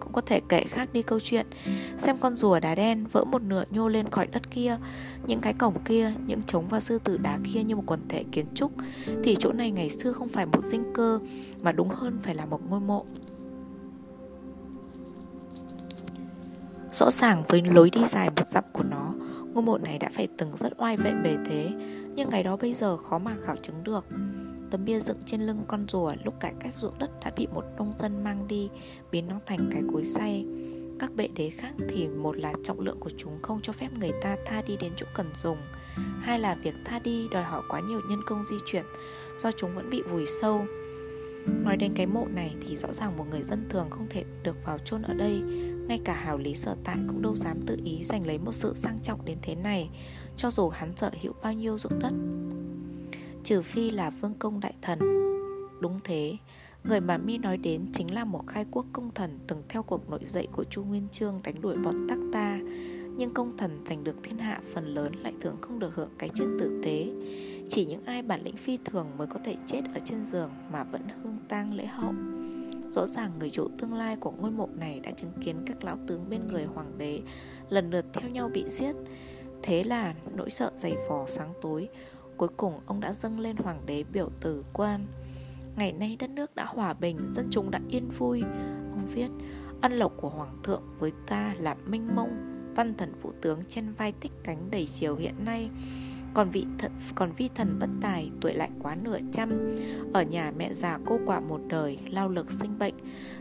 cũng 0.00 0.12
có 0.12 0.20
thể 0.20 0.40
kể 0.48 0.64
khác 0.68 0.88
đi 0.92 1.02
câu 1.02 1.20
chuyện. 1.20 1.46
Xem 1.98 2.16
con 2.20 2.36
rùa 2.36 2.60
đá 2.60 2.74
đen 2.74 3.06
vỡ 3.12 3.24
một 3.24 3.42
nửa 3.42 3.64
nhô 3.70 3.88
lên 3.88 4.08
khỏi 4.08 4.26
đất 4.26 4.50
kia 4.50 4.76
Những 5.26 5.40
cái 5.40 5.52
cổng 5.52 5.74
kia, 5.84 6.12
những 6.26 6.42
trống 6.42 6.68
và 6.68 6.80
sư 6.80 6.98
tử 7.04 7.18
đá 7.22 7.38
kia 7.52 7.62
như 7.62 7.76
một 7.76 7.82
quần 7.86 8.00
thể 8.08 8.24
kiến 8.32 8.46
trúc 8.54 8.72
Thì 9.24 9.36
chỗ 9.38 9.52
này 9.52 9.70
ngày 9.70 9.90
xưa 9.90 10.12
không 10.12 10.28
phải 10.28 10.46
một 10.46 10.64
dinh 10.64 10.92
cơ 10.94 11.18
Mà 11.60 11.72
đúng 11.72 11.88
hơn 11.88 12.18
phải 12.22 12.34
là 12.34 12.46
một 12.46 12.60
ngôi 12.70 12.80
mộ. 12.80 13.04
Rõ 16.90 17.10
ràng 17.10 17.42
với 17.48 17.62
lối 17.62 17.90
đi 17.90 18.04
dài 18.06 18.30
một 18.30 18.48
dặm 18.48 18.64
của 18.72 18.84
nó 18.90 19.14
Ngôi 19.54 19.62
mộ 19.62 19.78
này 19.78 19.98
đã 19.98 20.10
phải 20.12 20.28
từng 20.38 20.50
rất 20.56 20.72
oai 20.78 20.96
vệ 20.96 21.12
bề 21.24 21.36
thế 21.46 21.70
Nhưng 22.14 22.30
cái 22.30 22.42
đó 22.42 22.56
bây 22.56 22.74
giờ 22.74 22.96
khó 22.96 23.18
mà 23.18 23.34
khảo 23.46 23.56
chứng 23.62 23.84
được. 23.84 24.04
Tấm 24.70 24.84
bia 24.84 25.00
dựng 25.00 25.18
trên 25.26 25.42
lưng 25.42 25.64
con 25.68 25.88
rùa, 25.88 26.14
lúc 26.24 26.34
cải 26.40 26.54
cách 26.60 26.74
ruộng 26.78 26.98
đất 26.98 27.10
đã 27.24 27.32
bị 27.36 27.46
một 27.46 27.64
nông 27.76 27.92
dân 27.98 28.24
mang 28.24 28.48
đi, 28.48 28.70
Biến 29.10 29.28
nó 29.28 29.40
thành 29.46 29.70
cái 29.72 29.82
cối 29.92 30.04
xay. 30.04 30.46
Các 30.98 31.14
bệ 31.14 31.28
đế 31.28 31.50
khác 31.50 31.74
thì 31.88 32.08
một 32.08 32.36
là 32.36 32.52
trọng 32.62 32.80
lượng 32.80 33.00
của 33.00 33.10
chúng 33.16 33.42
không 33.42 33.60
cho 33.62 33.72
phép 33.72 33.88
người 33.98 34.12
ta 34.22 34.36
tha 34.46 34.62
đi 34.62 34.76
đến 34.76 34.92
chỗ 34.96 35.06
cần 35.14 35.30
dùng, 35.34 35.58
Hai 36.20 36.38
là 36.38 36.54
việc 36.54 36.74
tha 36.84 36.98
đi 36.98 37.28
đòi 37.30 37.42
hỏi 37.42 37.62
quá 37.68 37.80
nhiều 37.80 38.00
nhân 38.08 38.20
công 38.26 38.44
di 38.44 38.56
chuyển, 38.66 38.84
Do 39.38 39.50
chúng 39.52 39.74
vẫn 39.74 39.90
bị 39.90 40.02
vùi 40.02 40.26
sâu. 40.26 40.64
Nói 41.64 41.76
đến 41.76 41.92
cái 41.96 42.06
mộ 42.06 42.26
này 42.30 42.54
thì 42.66 42.76
rõ 42.76 42.92
ràng 42.92 43.16
một 43.16 43.24
người 43.30 43.42
dân 43.42 43.66
thường 43.68 43.90
không 43.90 44.06
thể 44.10 44.24
được 44.42 44.56
vào 44.64 44.78
chôn 44.78 45.02
ở 45.02 45.14
đây, 45.14 45.40
Ngay 45.88 46.00
cả 46.04 46.14
hào 46.14 46.38
lý 46.38 46.54
sở 46.54 46.76
tại 46.84 46.96
cũng 47.08 47.22
đâu 47.22 47.34
dám 47.34 47.60
tự 47.66 47.76
ý 47.84 48.02
giành 48.02 48.26
lấy 48.26 48.38
một 48.38 48.52
sự 48.52 48.74
sang 48.74 48.98
trọng 49.02 49.24
đến 49.24 49.38
thế 49.42 49.54
này, 49.54 49.90
Cho 50.36 50.50
dù 50.50 50.68
hắn 50.68 50.96
sở 50.96 51.10
hữu 51.22 51.32
bao 51.42 51.52
nhiêu 51.52 51.78
ruộng 51.78 51.98
đất. 51.98 52.12
Trừ 53.48 53.62
phi 53.62 53.90
là 53.90 54.10
vương 54.10 54.34
công 54.38 54.60
đại 54.60 54.74
thần. 54.82 54.98
Đúng 55.80 56.00
thế, 56.04 56.36
Người 56.84 57.00
mà 57.00 57.18
mi 57.18 57.38
nói 57.38 57.56
đến 57.56 57.86
chính 57.92 58.14
là 58.14 58.24
một 58.24 58.46
khai 58.46 58.64
quốc 58.70 58.86
công 58.92 59.10
thần 59.14 59.38
Từng 59.46 59.62
theo 59.68 59.82
cuộc 59.82 60.10
nội 60.10 60.20
dậy 60.24 60.48
của 60.52 60.64
Chu 60.64 60.84
Nguyên 60.84 61.08
Chương 61.08 61.40
Đánh 61.44 61.60
đuổi 61.60 61.76
bọn 61.76 62.06
tắc 62.08 62.18
ta. 62.32 62.58
Nhưng 63.16 63.34
công 63.34 63.56
thần 63.56 63.82
giành 63.86 64.04
được 64.04 64.16
thiên 64.22 64.38
hạ 64.38 64.60
phần 64.74 64.86
lớn 64.86 65.12
Lại 65.22 65.32
thường 65.40 65.56
không 65.60 65.78
được 65.78 65.94
hưởng 65.94 66.10
cái 66.18 66.28
chết 66.28 66.44
tử 66.60 66.80
tế. 66.84 67.10
Chỉ 67.68 67.84
những 67.84 68.04
ai 68.04 68.22
bản 68.22 68.42
lĩnh 68.42 68.56
phi 68.56 68.78
thường 68.84 69.06
Mới 69.18 69.26
có 69.26 69.40
thể 69.44 69.56
chết 69.66 69.80
ở 69.94 70.00
trên 70.04 70.24
giường 70.24 70.50
Mà 70.72 70.84
vẫn 70.84 71.02
hương 71.22 71.38
tang 71.48 71.74
lễ 71.74 71.86
hậu. 71.86 72.12
Rõ 72.90 73.06
ràng 73.06 73.30
người 73.38 73.50
chủ 73.50 73.68
tương 73.78 73.94
lai 73.94 74.16
của 74.16 74.30
ngôi 74.30 74.50
mộ 74.50 74.68
này 74.74 75.00
Đã 75.00 75.10
chứng 75.10 75.32
kiến 75.44 75.56
các 75.66 75.84
lão 75.84 75.98
tướng 76.06 76.30
bên 76.30 76.48
người 76.48 76.64
hoàng 76.64 76.98
đế 76.98 77.20
Lần 77.68 77.90
lượt 77.90 78.04
theo 78.12 78.30
nhau 78.30 78.50
bị 78.54 78.64
giết. 78.68 78.92
Thế 79.62 79.84
là 79.84 80.14
nỗi 80.36 80.50
sợ 80.50 80.70
dày 80.76 80.96
vò 81.08 81.26
sáng 81.26 81.52
tối 81.62 81.88
Cuối 82.38 82.48
cùng 82.56 82.80
ông 82.86 83.00
đã 83.00 83.12
dâng 83.12 83.40
lên 83.40 83.56
hoàng 83.56 83.80
đế 83.86 84.04
biểu 84.12 84.28
tử 84.40 84.64
quan. 84.72 85.06
Ngày 85.76 85.92
nay 85.92 86.16
đất 86.18 86.30
nước 86.30 86.54
đã 86.54 86.64
hòa 86.64 86.94
bình, 86.94 87.18
Dân 87.32 87.48
chúng 87.50 87.70
đã 87.70 87.80
yên 87.88 88.10
vui. 88.18 88.42
Ông 88.90 89.06
viết, 89.14 89.28
Ân 89.80 89.92
lộc 89.92 90.12
của 90.16 90.28
hoàng 90.28 90.58
thượng 90.62 90.82
với 90.98 91.12
ta 91.26 91.54
là 91.58 91.76
minh 91.86 92.08
mông, 92.16 92.30
Văn 92.74 92.94
thần 92.94 93.12
vũ 93.22 93.32
tướng 93.40 93.60
trên 93.68 93.90
vai 93.90 94.12
tích 94.12 94.32
cánh 94.44 94.70
đầy 94.70 94.86
chiều 94.86 95.16
hiện 95.16 95.34
nay. 95.44 95.70
Còn 96.34 96.50
vị 96.50 96.66
thật 96.78 96.92
còn 97.14 97.32
vi 97.36 97.48
thần 97.54 97.78
bất 97.80 97.88
tài 98.00 98.30
tuổi 98.40 98.54
lại 98.54 98.70
quá 98.82 98.96
nửa 99.02 99.18
trăm. 99.32 99.74
Ở 100.12 100.22
nhà 100.22 100.52
mẹ 100.56 100.74
già 100.74 100.98
cô 101.06 101.20
quả 101.26 101.40
một 101.40 101.60
đời, 101.68 101.98
lao 102.06 102.28
lực 102.28 102.50
sinh 102.50 102.78
bệnh. 102.78 102.94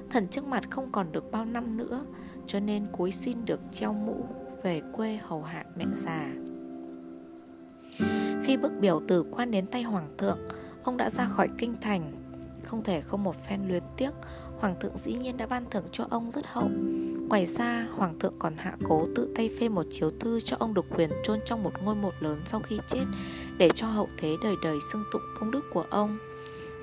Thần 0.10 0.28
trước 0.28 0.46
mặt 0.46 0.64
không 0.70 0.92
còn 0.92 1.12
được 1.12 1.32
bao 1.32 1.46
năm 1.46 1.78
nữa, 1.78 2.06
cho 2.48 2.60
nên 2.60 2.88
cúi 2.92 3.12
xin 3.12 3.46
được 3.46 3.60
treo 3.72 3.94
mũ 3.94 4.26
về 4.64 4.82
quê 4.94 5.20
hầu 5.24 5.44
hạ 5.44 5.64
mẹ 5.78 5.86
già 5.94 6.32
khi 8.48 8.58
bức 8.58 8.72
biểu 8.82 9.02
tử 9.08 9.24
quan 9.32 9.52
đến 9.52 9.68
tay 9.68 9.84
hoàng 9.84 10.10
thượng 10.18 10.38
Ông 10.84 10.98
đã 10.98 11.10
ra 11.10 11.28
khỏi 11.28 11.50
kinh 11.58 11.76
thành 11.82 12.12
Không 12.64 12.84
thể 12.84 13.02
không 13.02 13.24
một 13.24 13.36
phen 13.48 13.68
luyến 13.68 13.84
tiếc 13.98 14.10
Hoàng 14.60 14.76
thượng 14.80 14.98
dĩ 14.98 15.14
nhiên 15.14 15.38
đã 15.38 15.48
ban 15.48 15.66
thưởng 15.72 15.84
cho 15.92 16.06
ông 16.10 16.32
rất 16.32 16.46
hậu 16.48 16.70
Ngoài 17.30 17.46
ra, 17.46 17.88
Hoàng 17.96 18.20
thượng 18.20 18.34
còn 18.40 18.58
hạ 18.58 18.76
cố 18.84 19.08
tự 19.16 19.30
tay 19.36 19.50
phê 19.60 19.70
một 19.70 19.86
chiếu 19.92 20.12
thư 20.20 20.40
cho 20.40 20.58
ông 20.60 20.74
được 20.74 20.86
quyền 20.96 21.10
chôn 21.24 21.40
trong 21.46 21.64
một 21.64 21.72
ngôi 21.84 21.96
mộ 21.96 22.12
lớn 22.20 22.42
sau 22.46 22.62
khi 22.62 22.80
chết 22.88 23.06
để 23.58 23.70
cho 23.76 23.88
hậu 23.88 24.10
thế 24.18 24.36
đời 24.44 24.56
đời 24.64 24.78
xưng 24.92 25.04
tụng 25.12 25.22
công 25.40 25.52
đức 25.52 25.66
của 25.74 25.86
ông. 25.90 26.18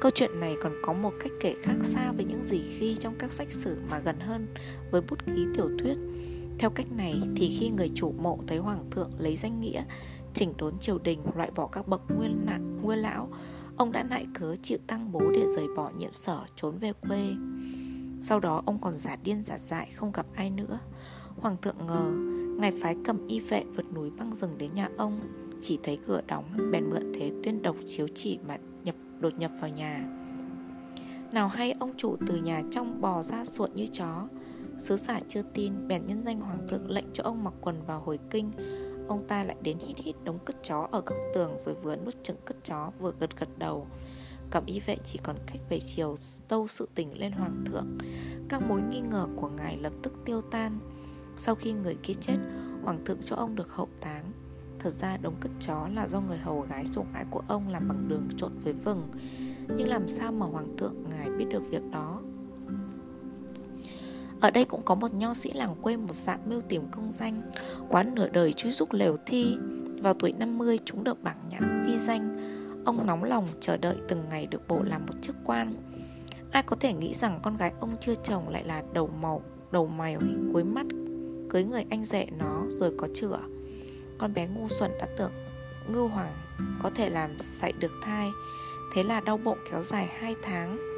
Câu 0.01 0.11
chuyện 0.15 0.41
này 0.41 0.57
còn 0.63 0.73
có 0.83 0.93
một 0.93 1.13
cách 1.21 1.33
kể 1.41 1.55
khác 1.63 1.77
xa 1.83 2.13
với 2.13 2.25
những 2.25 2.43
gì 2.43 2.63
ghi 2.81 2.97
trong 2.97 3.15
các 3.19 3.33
sách 3.33 3.53
sử 3.53 3.77
mà 3.91 3.99
gần 3.99 4.21
hơn 4.21 4.47
với 4.91 5.01
bút 5.01 5.27
ký 5.27 5.47
tiểu 5.55 5.71
thuyết. 5.79 5.99
Theo 6.59 6.71
cách 6.71 6.93
này 6.93 7.23
thì 7.37 7.57
khi 7.61 7.71
người 7.71 7.89
chủ 7.95 8.13
mộ 8.13 8.39
thấy 8.47 8.59
Hoàng 8.59 8.91
thượng 8.91 9.11
lấy 9.19 9.37
danh 9.37 9.61
nghĩa 9.61 9.85
chỉnh 10.35 10.53
đốn 10.59 10.79
triều 10.79 10.99
đình, 10.99 11.21
loại 11.35 11.51
bỏ 11.51 11.67
các 11.67 11.89
bậc 11.89 12.01
nguyên 12.17 12.47
nặng 12.47 12.79
nguyên 12.83 12.99
lão. 12.99 13.29
Ông 13.77 13.93
đã 13.93 14.03
nại 14.03 14.27
cớ 14.35 14.57
chịu 14.63 14.79
tăng 14.87 15.13
bố 15.13 15.21
để 15.35 15.47
rời 15.57 15.67
bỏ 15.77 15.91
nhiệm 15.99 16.13
sở, 16.13 16.41
trốn 16.57 16.79
về 16.79 16.93
quê. 17.09 17.35
Sau 18.21 18.41
đó, 18.41 18.63
ông 18.67 18.79
còn 18.81 18.97
giả 18.97 19.17
điên 19.25 19.45
giả 19.45 19.59
dại, 19.59 19.91
không 19.95 20.13
gặp 20.13 20.27
ai 20.35 20.51
nữa. 20.51 20.79
Hoàng 21.37 21.57
thượng 21.63 21.87
ngờ, 21.87 22.13
Ngài 22.61 22.73
phái 22.83 22.97
cầm 23.05 23.27
y 23.27 23.41
vệ 23.41 23.65
vượt 23.77 23.93
núi 23.95 24.11
băng 24.11 24.35
rừng 24.35 24.59
đến 24.59 24.73
nhà 24.73 24.89
ông. 24.97 25.21
Chỉ 25.61 25.79
thấy 25.83 25.99
cửa 26.07 26.21
đóng, 26.27 26.45
Bèn 26.73 26.91
mượn 26.91 27.13
thế 27.15 27.33
tuyên 27.43 27.63
độc 27.63 27.77
chiếu 27.87 28.07
chỉ 28.15 28.39
mà 28.47 28.57
nhập, 28.85 28.95
đột 29.21 29.39
nhập 29.39 29.51
vào 29.61 29.71
nhà. 29.71 30.05
Nào 31.33 31.49
hay 31.49 31.73
ông 31.73 31.93
chủ 31.97 32.17
từ 32.27 32.37
nhà 32.37 32.63
trong 32.71 33.01
bò 33.01 33.23
ra 33.23 33.45
suộn 33.45 33.71
như 33.75 33.87
chó. 33.87 34.29
Sứ 34.79 34.97
giả 34.97 35.21
chưa 35.29 35.43
tin, 35.55 35.89
Bèn 35.89 36.07
nhân 36.07 36.25
danh 36.25 36.41
hoàng 36.41 36.69
thượng 36.69 36.91
lệnh 36.91 37.07
cho 37.13 37.25
ông 37.25 37.45
mặc 37.45 37.55
quần 37.61 37.83
vào 37.87 38.01
hồi 38.01 38.19
kinh. 38.31 38.51
Ông 39.09 39.25
ta 39.29 39.45
lại 39.45 39.57
đến 39.63 39.79
hít 39.79 39.99
hít 39.99 40.17
đống 40.25 40.39
cất 40.45 40.57
chó 40.63 40.89
ở 40.93 41.03
góc 41.07 41.19
tường 41.35 41.55
Rồi 41.59 41.75
vừa 41.75 41.97
nuốt 41.97 42.15
chừng 42.23 42.37
cất 42.45 42.57
chó 42.65 42.91
vừa 42.99 43.13
gật 43.21 43.41
gật 43.41 43.59
đầu. 43.59 43.87
Cẩm 44.51 44.67
y 44.67 44.81
vệ 44.81 44.97
chỉ 45.05 45.19
còn 45.23 45.37
cách 45.47 45.61
về 45.69 45.81
chiều 45.81 46.17
tâu 46.49 46.69
sự 46.69 46.89
tình 46.95 47.19
lên 47.19 47.33
hoàng 47.33 47.65
thượng. 47.67 47.99
Các 48.49 48.63
mối 48.69 48.83
nghi 48.83 49.01
ngờ 49.01 49.27
của 49.37 49.49
ngài 49.49 49.77
lập 49.77 49.93
tức 50.03 50.13
tiêu 50.25 50.43
tan. 50.43 50.79
Sau 51.37 51.55
khi 51.55 51.73
người 51.73 51.97
kia 52.03 52.15
chết, 52.21 52.37
Hoàng 52.85 53.05
thượng 53.05 53.19
cho 53.23 53.37
ông 53.37 53.57
được 53.57 53.73
hậu 53.73 53.89
táng. 54.01 54.33
Thật 54.79 54.91
ra 54.91 55.17
đống 55.17 55.35
cất 55.41 55.51
chó 55.61 55.89
là 55.95 56.09
do 56.09 56.21
người 56.21 56.39
hầu 56.39 56.61
gái 56.61 56.87
sủng 56.87 57.07
ái 57.15 57.25
của 57.31 57.43
ông 57.49 57.69
làm 57.69 57.89
bằng 57.89 58.09
đường 58.09 58.29
trộn 58.37 58.53
với 58.65 58.73
vừng. 58.73 59.09
Nhưng 59.77 59.89
làm 59.89 60.09
sao 60.09 60.33
mà 60.33 60.47
hoàng 60.47 60.77
thượng 60.79 60.95
ngài 61.11 61.31
biết 61.31 61.47
được 61.51 61.63
việc 61.71 61.83
đó? 61.93 62.23
Ở 64.45 64.51
đây 64.51 64.65
cũng 64.65 64.83
có 64.85 64.95
một 64.95 65.15
nho 65.15 65.35
sĩ 65.35 65.53
làng 65.53 65.75
quê 65.83 65.97
một 65.97 66.15
dạng 66.15 66.41
mưu 66.51 66.61
tìm 66.61 66.83
công 66.91 67.13
danh. 67.13 67.43
Quá 67.89 68.03
nửa 68.03 68.29
đời 68.29 68.53
chui 68.53 68.73
rúc 68.73 68.93
lều 68.93 69.17
thi. 69.27 69.57
Vào 70.03 70.15
tuổi 70.15 70.33
50 70.33 70.79
chúng 70.85 71.05
được 71.05 71.23
bảng 71.23 71.37
nhãn 71.51 71.87
vi 71.87 71.99
danh. 71.99 72.37
Ông 72.85 73.07
nóng 73.07 73.25
lòng 73.25 73.49
chờ 73.61 73.77
đợi 73.77 73.97
từng 74.09 74.25
ngày 74.31 74.47
được 74.47 74.69
bổ 74.69 74.83
làm 74.83 75.07
một 75.07 75.15
chức 75.23 75.37
quan. 75.45 75.75
Ai 76.51 76.63
có 76.63 76.77
thể 76.81 76.93
nghĩ 76.93 77.15
rằng 77.15 77.41
con 77.43 77.57
gái 77.57 77.73
ông 77.81 77.97
chưa 78.01 78.15
chồng 78.15 78.49
lại 78.49 78.65
là 78.65 78.83
đầu 78.93 79.07
màu, 79.07 79.43
đầu 79.73 79.87
mày, 79.87 80.17
cuối 80.53 80.65
mắt 80.65 80.87
Cưới 81.51 81.65
người 81.65 81.85
anh 81.91 82.05
rể 82.05 82.27
nó 82.39 82.63
rồi 82.69 82.95
có 82.99 83.09
chữa 83.15 83.39
Con 84.19 84.35
bé 84.35 84.47
ngu 84.47 84.69
xuẩn 84.69 84.91
đã 84.99 85.07
tưởng 85.19 85.33
ngưu 85.93 86.09
hoàng 86.09 86.33
có 86.83 86.91
thể 86.91 87.11
làm 87.11 87.39
sạy 87.39 87.73
được 87.73 87.93
thai 88.03 88.31
Thế 88.95 89.03
là 89.03 89.21
đau 89.21 89.37
bụng 89.37 89.59
kéo 89.71 89.83
dài 89.83 90.09
2 90.21 90.35
tháng. 90.43 90.94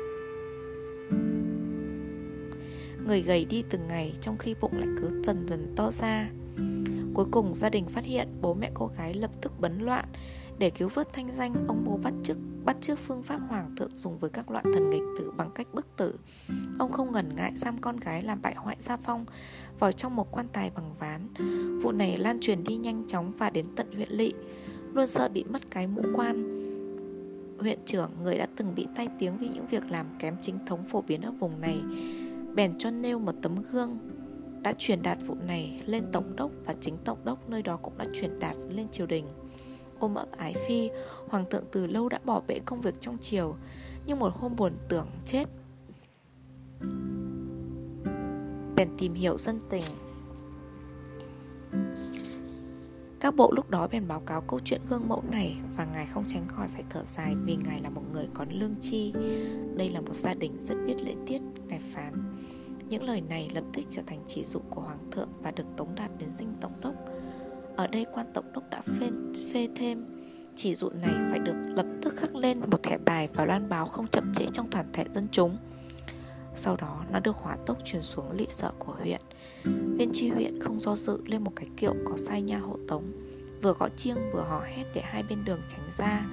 Người 3.07 3.23
gầy 3.23 3.45
đi 3.45 3.65
từng 3.71 3.89
ngày 3.89 4.13
trong 4.21 4.39
khi 4.39 4.55
bụng 4.61 4.73
lại 4.79 4.89
cứ 5.01 5.23
dần 5.25 5.49
dần 5.49 5.73
to 5.77 5.91
ra 5.91 6.29
Cuối 7.17 7.27
cùng 7.31 7.55
gia 7.55 7.71
đình 7.71 7.87
phát 7.89 8.05
hiện 8.05 8.29
bố 8.41 8.55
mẹ 8.55 8.71
cô 8.75 8.91
gái 8.99 9.15
lập 9.15 9.31
tức 9.43 9.53
bấn 9.61 9.79
loạn 9.79 10.05
để 10.59 10.71
cứu 10.71 10.89
vớt 10.95 11.13
thanh 11.13 11.35
danh, 11.35 11.55
ông 11.69 11.85
bố 11.85 11.97
bắt 12.03 12.15
chước 12.23 12.37
bắt 12.65 12.77
chước 12.81 12.99
phương 12.99 13.23
pháp 13.23 13.41
hoàng 13.49 13.77
thượng 13.77 13.91
dùng 13.97 14.19
với 14.19 14.31
các 14.31 14.51
loại 14.51 14.65
thần 14.65 14.91
nghịch 14.91 15.03
tử 15.19 15.33
bằng 15.37 15.51
cách 15.55 15.67
bức 15.73 15.97
tử. 15.97 16.19
Ông 16.79 16.93
không 16.93 17.13
ngần 17.13 17.37
ngại 17.37 17.53
giam 17.55 17.79
con 17.79 17.97
gái 17.97 18.23
làm 18.23 18.43
bại 18.43 18.55
hoại 18.57 18.77
gia 18.79 18.97
phong 18.97 19.25
vào 19.79 19.93
trong 19.93 20.17
một 20.17 20.33
quan 20.33 20.49
tài 20.53 20.71
bằng 20.71 20.95
ván. 20.99 21.29
Vụ 21.83 21.93
này 21.93 22.19
lan 22.19 22.41
truyền 22.41 22.65
đi 22.65 22.77
nhanh 22.77 23.07
chóng 23.07 23.33
và 23.39 23.51
đến 23.51 23.67
tận 23.77 23.93
huyện 23.95 24.11
lỵ, 24.11 24.33
luôn 24.93 25.07
sợ 25.07 25.29
bị 25.29 25.45
mất 25.45 25.71
cái 25.71 25.87
mũ 25.87 26.03
quan. 26.15 26.57
Huyện 27.59 27.79
trưởng 27.85 28.11
người 28.23 28.39
đã 28.39 28.47
từng 28.57 28.75
bị 28.75 28.87
tai 28.97 29.09
tiếng 29.19 29.39
vì 29.39 29.49
những 29.49 29.67
việc 29.67 29.91
làm 29.91 30.07
kém 30.19 30.37
chính 30.41 30.59
thống 30.67 30.85
phổ 30.89 31.03
biến 31.03 31.23
ở 31.23 31.31
vùng 31.31 31.61
này, 31.61 31.81
bèn 32.57 32.79
cho 32.79 32.91
nêu 32.91 33.19
một 33.19 33.33
tấm 33.43 33.57
gương. 33.73 33.99
Đã 34.63 34.73
truyền 34.79 35.03
đạt 35.03 35.19
vụ 35.27 35.35
này 35.35 35.83
lên 35.87 36.05
tổng 36.13 36.37
đốc 36.37 36.51
và 36.65 36.75
chính 36.81 36.97
tổng 37.05 37.19
đốc 37.25 37.51
nơi 37.51 37.63
đó 37.63 37.77
cũng 37.77 37.99
đã 37.99 38.05
truyền 38.15 38.39
đạt 38.41 38.57
lên 38.69 38.89
triều 38.89 39.07
đình. 39.07 39.27
Ôm 39.99 40.15
ấp 40.15 40.29
ái 40.37 40.55
phi, 40.67 40.91
Hoàng 41.29 41.45
thượng 41.51 41.65
từ 41.73 41.87
lâu 41.87 42.09
đã 42.09 42.21
bỏ 42.25 42.43
bể 42.47 42.59
công 42.65 42.81
việc 42.81 42.95
trong 43.01 43.19
triều, 43.19 43.57
Nhưng 44.07 44.19
một 44.19 44.33
hôm 44.37 44.57
buồn 44.57 44.73
tưởng 44.89 45.07
chết. 45.25 45.45
Bèn 48.77 48.89
tìm 48.99 49.15
hiểu 49.15 49.39
dân 49.39 49.61
tình. 49.71 49.83
Các 53.27 53.37
bộ 53.37 53.53
lúc 53.57 53.71
đó 53.71 53.89
bèn 53.93 54.09
báo 54.09 54.21
cáo 54.21 54.41
câu 54.41 54.61
chuyện 54.65 54.81
gương 54.89 55.09
mẫu 55.09 55.23
này 55.31 55.57
Và 55.77 55.85
ngài 55.85 56.07
không 56.07 56.25
tránh 56.27 56.49
khỏi 56.49 56.69
phải 56.73 56.83
thở 56.91 57.03
dài 57.05 57.35
Vì 57.45 57.57
ngài 57.57 57.81
là 57.81 57.91
một 57.91 58.03
người 58.13 58.29
có 58.35 58.45
lương 58.51 58.75
chi 58.81 59.13
Đây 59.77 59.91
là 59.91 60.01
một 60.01 60.15
gia 60.15 60.35
đình 60.35 60.57
rất 60.59 60.75
biết 60.87 60.95
lễ 61.03 61.15
tiết 61.27 61.41
Ngài 61.69 61.81
phán. 61.95 62.13
Những 62.89 63.03
lời 63.03 63.21
này 63.21 63.51
lập 63.55 63.65
tức 63.73 63.83
trở 63.91 64.03
thành 64.07 64.21
chỉ 64.27 64.45
dụ 64.45 64.61
của 64.71 64.81
Hoàng 64.81 65.11
thượng 65.11 65.29
Và 65.43 65.51
được 65.51 65.65
tống 65.77 65.95
đạt 65.95 66.11
đến 66.19 66.31
dinh 66.31 66.55
tổng 66.61 66.73
đốc. 66.81 66.95
Ở 67.77 67.87
đây 67.87 68.07
quan 68.15 68.27
tổng 68.35 68.53
đốc 68.53 68.71
đã 68.71 68.81
phê, 68.81 69.11
phê 69.53 69.69
thêm 69.77 70.05
Chỉ 70.57 70.75
dụ 70.75 70.91
này 70.91 71.15
phải 71.31 71.39
được 71.39 71.57
lập 71.67 71.87
tức 72.03 72.15
khắc 72.17 72.35
lên 72.35 72.61
một 72.61 72.83
thẻ 72.83 72.99
bài 72.99 73.29
và 73.35 73.45
loan 73.47 73.69
báo 73.69 73.87
không 73.87 74.07
chậm 74.09 74.33
trễ 74.35 74.47
trong 74.53 74.71
toàn 74.71 74.87
thể 74.93 75.05
dân 75.13 75.27
chúng. 75.33 75.57
Sau 76.57 76.77
đó, 76.77 77.05
nó 77.11 77.21
được 77.21 77.37
hỏa 77.37 77.57
tốc 77.67 77.79
truyền 77.85 78.03
xuống 78.03 78.31
lỵ 78.33 78.47
sở 78.49 78.71
của 78.79 78.93
huyện. 78.93 79.21
Viên 79.99 80.11
tri 80.13 80.29
huyện 80.29 80.63
không 80.63 80.81
do 80.81 80.97
dự 80.97 81.21
lên 81.27 81.45
một 81.45 81.53
cái 81.57 81.69
kiệu 81.77 81.95
có 82.05 82.17
sai 82.17 82.43
nha 82.43 82.59
hộ 82.59 82.77
tống, 82.89 83.13
Vừa 83.63 83.73
gõ 83.73 83.89
chiêng 83.97 84.17
vừa 84.33 84.43
hò 84.43 84.61
hét 84.61 84.85
để 84.95 85.01
hai 85.01 85.23
bên 85.23 85.45
đường 85.45 85.61
tránh 85.69 85.89
ra. 85.97 86.27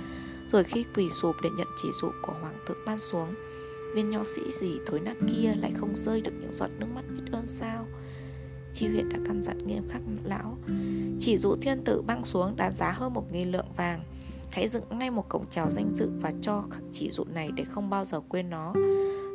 Rồi 0.52 0.64
khi 0.64 0.86
quỳ 0.96 1.10
sụp 1.22 1.36
để 1.44 1.50
nhận 1.58 1.68
chỉ 1.76 1.90
dụ 2.02 2.12
của 2.22 2.34
hoàng 2.42 2.58
thượng 2.68 2.78
ban 2.86 3.00
xuống, 3.00 3.36
Viên 3.96 4.10
nho 4.10 4.24
sĩ 4.24 4.42
gì 4.52 4.80
thối 4.86 5.00
nát 5.00 5.18
kia 5.28 5.54
lại 5.58 5.72
không 5.76 5.96
rơi 5.96 6.22
được 6.22 6.32
những 6.42 6.54
giọt 6.54 6.70
nước 6.80 6.88
mắt 6.96 7.02
biết 7.10 7.32
ơn 7.32 7.48
sao? 7.48 7.88
Tri 8.74 8.88
huyện 8.88 9.10
đã 9.10 9.20
căn 9.26 9.44
dặn 9.44 9.68
nghiêm 9.68 9.84
khắc 9.90 10.02
lão, 10.24 10.58
Chỉ 11.20 11.38
dụ 11.38 11.56
thiên 11.62 11.84
tử 11.84 12.02
băng 12.02 12.26
xuống 12.26 12.56
đã 12.56 12.72
giá 12.72 12.92
hơn 12.92 13.14
một 13.14 13.32
nghìn 13.32 13.52
lượng 13.52 13.72
vàng, 13.78 14.04
Hãy 14.54 14.68
dựng 14.68 14.84
ngay 14.90 15.12
một 15.12 15.30
cổng 15.30 15.46
chào 15.50 15.72
danh 15.72 15.96
dự 15.96 16.10
và 16.22 16.34
cho 16.42 16.64
khắc 16.72 16.84
chỉ 16.92 17.10
dụ 17.10 17.24
này 17.24 17.50
để 17.56 17.64
không 17.64 17.90
bao 17.90 18.06
giờ 18.06 18.20
quên 18.30 18.50
nó. 18.50 18.74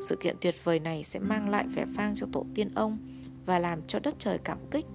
Sự 0.02 0.16
kiện 0.16 0.36
tuyệt 0.40 0.54
vời 0.64 0.80
này 0.80 1.02
sẽ 1.02 1.20
mang 1.20 1.48
lại 1.48 1.66
vẻ 1.74 1.84
vang 1.84 2.14
cho 2.16 2.26
tổ 2.32 2.46
tiên 2.54 2.70
ông 2.74 2.98
Và 3.46 3.58
làm 3.58 3.80
cho 3.86 3.98
đất 3.98 4.14
trời 4.18 4.38
cảm 4.44 4.58
kích 4.70 4.86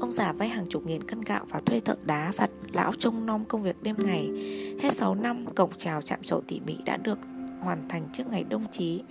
Ông 0.00 0.12
già 0.12 0.32
vay 0.32 0.48
hàng 0.48 0.66
chục 0.68 0.86
nghìn 0.86 1.02
cân 1.08 1.20
gạo 1.20 1.44
và 1.48 1.60
thuê 1.66 1.80
thợ 1.80 1.96
đá 2.04 2.32
và 2.36 2.48
lão 2.72 2.92
trông 2.98 3.26
nom 3.26 3.44
công 3.44 3.62
việc 3.62 3.82
đêm 3.82 3.96
ngày 3.98 4.28
Hết 4.82 4.92
6 4.92 5.14
năm, 5.14 5.54
cổng 5.54 5.70
chào 5.76 6.02
chạm 6.02 6.22
trổ 6.22 6.40
tỉ 6.48 6.60
mỉ 6.60 6.76
đã 6.84 6.96
được 6.96 7.18
hoàn 7.60 7.88
thành 7.88 8.08
trước 8.12 8.26
ngày 8.26 8.44
đông 8.44 8.66
chí 8.70 9.02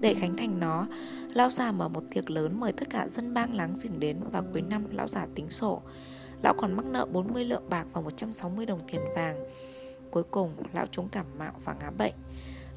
để 0.00 0.14
khánh 0.14 0.36
thành 0.36 0.60
nó, 0.60 0.86
lão 1.34 1.50
già 1.50 1.72
mở 1.72 1.88
một 1.88 2.02
tiệc 2.10 2.30
lớn 2.30 2.60
mời 2.60 2.72
tất 2.72 2.90
cả 2.90 3.08
dân 3.08 3.34
bang 3.34 3.54
láng 3.54 3.72
giềng 3.82 4.00
đến 4.00 4.20
và 4.32 4.42
cuối 4.52 4.62
năm 4.62 4.86
lão 4.90 5.08
già 5.08 5.26
tính 5.34 5.50
sổ. 5.50 5.82
Lão 6.42 6.54
còn 6.58 6.72
mắc 6.72 6.84
nợ 6.86 7.06
40 7.12 7.44
lượng 7.44 7.68
bạc 7.70 7.86
và 7.92 8.00
160 8.00 8.66
đồng 8.66 8.80
tiền 8.92 9.00
vàng. 9.16 9.36
Cuối 10.10 10.22
cùng, 10.30 10.54
lão 10.72 10.86
trúng 10.86 11.08
cảm 11.08 11.26
mạo 11.38 11.52
và 11.64 11.74
ngã 11.80 11.90
bệnh. 11.90 12.14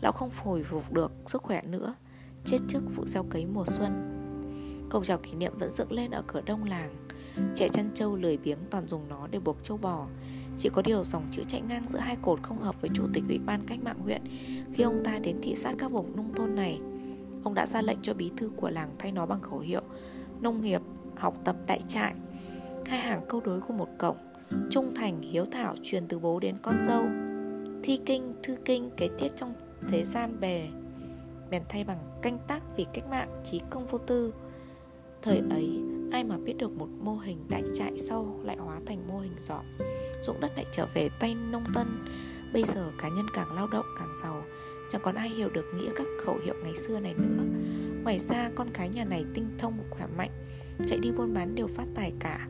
Lão 0.02 0.12
không 0.12 0.30
hồi 0.44 0.64
phục 0.64 0.94
được 0.94 1.12
sức 1.26 1.44
khỏe 1.44 1.62
nữa, 1.62 1.94
chết 2.46 2.58
trước 2.68 2.82
vụ 2.96 3.06
gieo 3.06 3.24
cấy 3.24 3.46
mùa 3.46 3.66
xuân. 3.66 4.14
Cổng 4.90 5.04
chào 5.04 5.18
kỷ 5.18 5.34
niệm 5.34 5.54
vẫn 5.58 5.70
dựng 5.70 5.92
lên 5.92 6.12
ở 6.12 6.24
cửa 6.28 6.42
đông 6.46 6.64
làng. 6.64 6.96
Trẻ 7.56 7.70
chăn 7.70 7.90
trâu 7.94 8.16
lười 8.16 8.38
biếng 8.38 8.60
toàn 8.70 8.88
dùng 8.88 9.10
nó 9.10 9.28
để 9.32 9.40
buộc 9.40 9.64
trâu 9.64 9.78
bò. 9.78 10.08
Chỉ 10.58 10.70
có 10.70 10.82
điều 10.82 11.04
dòng 11.04 11.24
chữ 11.32 11.44
chạy 11.48 11.62
ngang 11.62 11.88
giữa 11.88 12.00
hai 12.00 12.18
cột 12.22 12.44
không 12.44 12.62
hợp 12.62 12.82
với 12.82 12.90
chủ 12.94 13.04
tịch 13.14 13.24
ủy 13.28 13.38
ban 13.46 13.62
cách 13.68 13.80
mạng 13.84 14.00
huyện 14.00 14.22
khi 14.74 14.84
ông 14.84 15.02
ta 15.04 15.20
đến 15.20 15.40
thị 15.42 15.56
sát 15.56 15.76
các 15.78 15.92
vùng 15.92 16.16
nông 16.16 16.34
thôn 16.34 16.56
này. 16.56 16.80
Ông 17.44 17.54
đã 17.54 17.66
ra 17.66 17.82
lệnh 17.82 18.02
cho 18.02 18.14
bí 18.14 18.32
thư 18.38 18.52
của 18.56 18.70
làng 18.70 18.90
thay 19.00 19.12
nó 19.12 19.26
bằng 19.26 19.42
khẩu 19.42 19.60
hiệu 19.60 19.82
Nông 20.42 20.62
nghiệp, 20.62 20.82
học 21.16 21.38
tập 21.44 21.56
đại 21.66 21.82
trại 21.88 22.14
Hai 22.86 23.00
hàng 23.00 23.22
câu 23.30 23.42
đối 23.46 23.62
của 23.62 23.74
một 23.74 23.88
cổng 23.98 24.18
Trung 24.70 24.96
thành, 24.96 25.22
hiếu 25.22 25.46
thảo 25.52 25.76
truyền 25.84 26.08
từ 26.08 26.20
bố 26.20 26.40
đến 26.40 26.56
con 26.62 26.76
dâu 26.88 27.04
Thi 27.84 28.00
kinh, 28.06 28.34
thư 28.44 28.56
kinh 28.66 28.90
kế 28.98 29.10
tiếp 29.20 29.30
trong 29.36 29.54
thế 29.92 30.04
gian 30.04 30.40
bề 30.40 30.68
Bèn 31.50 31.64
thay 31.70 31.84
bằng 31.84 32.20
canh 32.22 32.40
tác 32.48 32.62
vì 32.78 32.86
cách 32.94 33.10
mạng 33.10 33.42
trí 33.44 33.62
công 33.70 33.88
vô 33.88 33.98
tư. 33.98 34.34
Thời 35.22 35.42
ấy, 35.50 35.80
ai 36.12 36.24
mà 36.24 36.38
biết 36.38 36.54
được 36.58 36.72
một 36.72 36.88
mô 37.00 37.16
hình 37.16 37.46
đại 37.50 37.64
trại 37.74 37.98
sau 37.98 38.40
lại 38.44 38.58
hóa 38.58 38.80
thành 38.86 39.08
mô 39.08 39.20
hình 39.20 39.36
giỏ 39.38 39.62
Dụng 40.24 40.40
đất 40.40 40.52
lại 40.56 40.66
trở 40.72 40.88
về 40.94 41.10
tay 41.20 41.36
nông 41.36 41.64
tân. 41.76 41.88
Bây 42.54 42.64
giờ 42.64 42.92
cá 42.98 43.10
nhân 43.10 43.26
càng 43.34 43.56
lao 43.56 43.68
động 43.68 43.86
càng 44.00 44.12
giàu 44.24 44.44
Chẳng 44.90 45.02
còn 45.04 45.16
ai 45.16 45.30
hiểu 45.30 45.50
được 45.50 45.66
nghĩa 45.76 45.90
các 45.96 46.08
khẩu 46.26 46.38
hiệu 46.46 46.56
ngày 46.64 46.76
xưa 46.76 47.00
này 47.00 47.14
nữa. 47.14 47.44
Ngoài 48.04 48.20
ra 48.20 48.50
con 48.56 48.68
cái 48.74 48.90
nhà 48.90 49.06
này 49.06 49.26
tinh 49.34 49.50
thông 49.58 49.78
khỏe 49.90 50.08
mạnh 50.18 50.32
Chạy 50.86 51.00
đi 51.00 51.12
buôn 51.12 51.34
bán 51.34 51.56
đều 51.56 51.68
phát 51.68 51.86
tài 51.96 52.14
cả. 52.20 52.48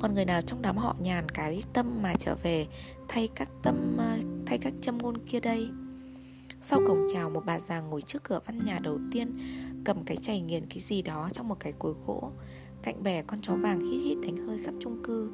Còn 0.00 0.14
người 0.14 0.24
nào 0.24 0.42
trong 0.42 0.62
đám 0.62 0.76
họ 0.76 0.96
nhàn 1.00 1.28
cái 1.28 1.62
tâm 1.72 2.02
mà 2.02 2.14
trở 2.18 2.34
về 2.42 2.66
thay 3.08 3.28
các 3.34 3.48
tâm 3.62 3.96
ờ, 3.98 4.16
thay 4.50 4.58
các 4.58 4.72
châm 4.80 4.98
ngôn 4.98 5.18
kia 5.18 5.40
đây. 5.40 5.68
Sau 6.62 6.80
cổng 6.86 7.06
chào, 7.12 7.30
một 7.30 7.42
bà 7.46 7.60
già 7.60 7.80
ngồi 7.80 8.02
trước 8.02 8.24
cửa 8.24 8.40
văn 8.46 8.58
nhà 8.64 8.78
đầu 8.82 8.98
tiên, 9.10 9.38
cầm 9.84 10.04
cái 10.04 10.16
chày 10.16 10.40
nghiền 10.40 10.66
cái 10.66 10.78
gì 10.78 11.02
đó 11.02 11.28
trong 11.32 11.48
một 11.48 11.60
cái 11.60 11.72
cối 11.78 11.94
gỗ. 12.06 12.30
Cạnh 12.82 13.02
bè, 13.02 13.22
con 13.22 13.40
chó 13.40 13.54
vàng 13.56 13.80
hít 13.80 14.00
hít 14.04 14.18
đánh 14.22 14.36
hơi 14.36 14.58
khắp 14.64 14.74
chung 14.80 15.02
cư. 15.04 15.30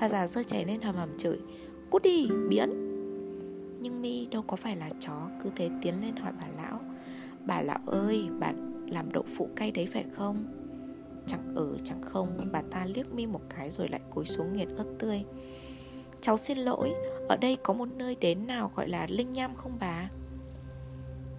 Bà 0.00 0.08
già 0.08 0.26
giơ 0.26 0.42
chảy 0.42 0.64
lên 0.64 0.80
hầm 0.80 0.94
hầm 0.94 1.18
chửi, 1.18 1.38
cút 1.90 2.02
đi 2.02 2.28
biến 2.48 2.70
nhưng 3.80 4.02
mi 4.02 4.26
đâu 4.26 4.42
có 4.42 4.56
phải 4.56 4.76
là 4.76 4.90
chó, 5.00 5.28
Cứ 5.42 5.50
thế 5.56 5.70
tiến 5.82 6.00
lên 6.00 6.16
hỏi 6.16 6.32
bà 6.40 6.46
lão. 6.62 6.80
Bà 7.46 7.62
lão 7.62 7.80
ơi, 7.86 8.28
bà 8.40 8.52
làm 8.86 9.12
đậu 9.12 9.24
phụ 9.36 9.48
cay 9.56 9.70
đấy 9.70 9.88
phải 9.92 10.04
không? 10.12 10.44
Chẳng 11.26 11.54
ở, 11.54 11.78
chẳng 11.84 12.02
không. 12.02 12.48
Bà 12.52 12.62
ta 12.70 12.86
liếc 12.94 13.14
mi 13.14 13.26
một 13.26 13.42
cái 13.56 13.70
rồi 13.70 13.88
lại 13.88 14.00
cúi 14.10 14.24
xuống 14.24 14.52
nghiền 14.52 14.76
ớt 14.76 14.86
tươi. 14.98 15.24
Cháu 16.20 16.36
xin 16.36 16.58
lỗi, 16.58 16.94
Ở 17.28 17.36
đây 17.36 17.56
có 17.62 17.72
một 17.74 17.88
nơi 17.96 18.16
đến 18.20 18.46
nào 18.46 18.70
gọi 18.76 18.88
là 18.88 19.06
Linh 19.10 19.32
Nham 19.32 19.56
không 19.56 19.76
bà? 19.80 20.08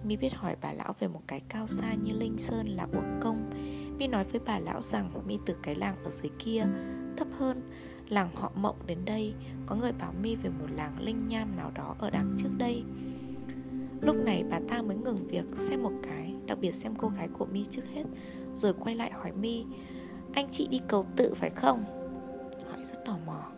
Mi 0.04 0.16
biết 0.16 0.34
hỏi 0.34 0.56
bà 0.62 0.72
lão 0.72 0.94
về 1.00 1.08
một 1.08 1.20
cái 1.26 1.40
cao 1.48 1.66
xa 1.66 1.94
như 1.94 2.12
Linh 2.12 2.38
Sơn 2.38 2.66
là 2.66 2.86
uổng 2.92 3.20
công. 3.20 3.50
Mi 3.98 4.06
nói 4.06 4.24
với 4.24 4.40
bà 4.46 4.58
lão 4.58 4.82
rằng 4.82 5.10
Mi 5.26 5.38
từ 5.46 5.56
cái 5.62 5.74
làng 5.74 5.96
ở 6.04 6.10
dưới 6.10 6.30
kia, 6.38 6.66
Thấp 7.16 7.28
hơn 7.38 7.62
Làng 8.08 8.36
họ 8.36 8.52
mộng 8.54 8.76
đến 8.86 8.98
đây, 9.04 9.34
Có 9.66 9.76
người 9.76 9.92
bảo 9.92 10.12
Mi 10.22 10.36
về 10.36 10.50
một 10.50 10.66
làng 10.76 11.00
linh 11.00 11.28
nham 11.28 11.56
nào 11.56 11.72
đó 11.74 11.96
ở 11.98 12.10
đằng 12.10 12.36
trước 12.38 12.50
đây. 12.58 12.84
Lúc 14.00 14.16
này 14.16 14.44
bà 14.50 14.60
ta 14.68 14.82
mới 14.82 14.96
ngừng 14.96 15.26
việc 15.26 15.44
xem 15.54 15.82
một 15.82 15.92
cái, 16.02 16.34
Đặc 16.46 16.58
biệt 16.60 16.72
xem 16.72 16.94
cô 16.98 17.08
gái 17.08 17.28
của 17.38 17.46
Mi 17.46 17.64
trước 17.64 17.88
hết, 17.94 18.04
Rồi 18.54 18.74
quay 18.80 18.94
lại 18.94 19.10
hỏi 19.12 19.32
Mi, 19.32 19.64
Anh 20.32 20.48
chị 20.50 20.68
đi 20.70 20.80
cầu 20.88 21.06
tự 21.16 21.34
phải 21.34 21.50
không? 21.50 21.84
Hỏi 22.70 22.84
rất 22.84 23.04
tò 23.04 23.16
mò. 23.26 23.57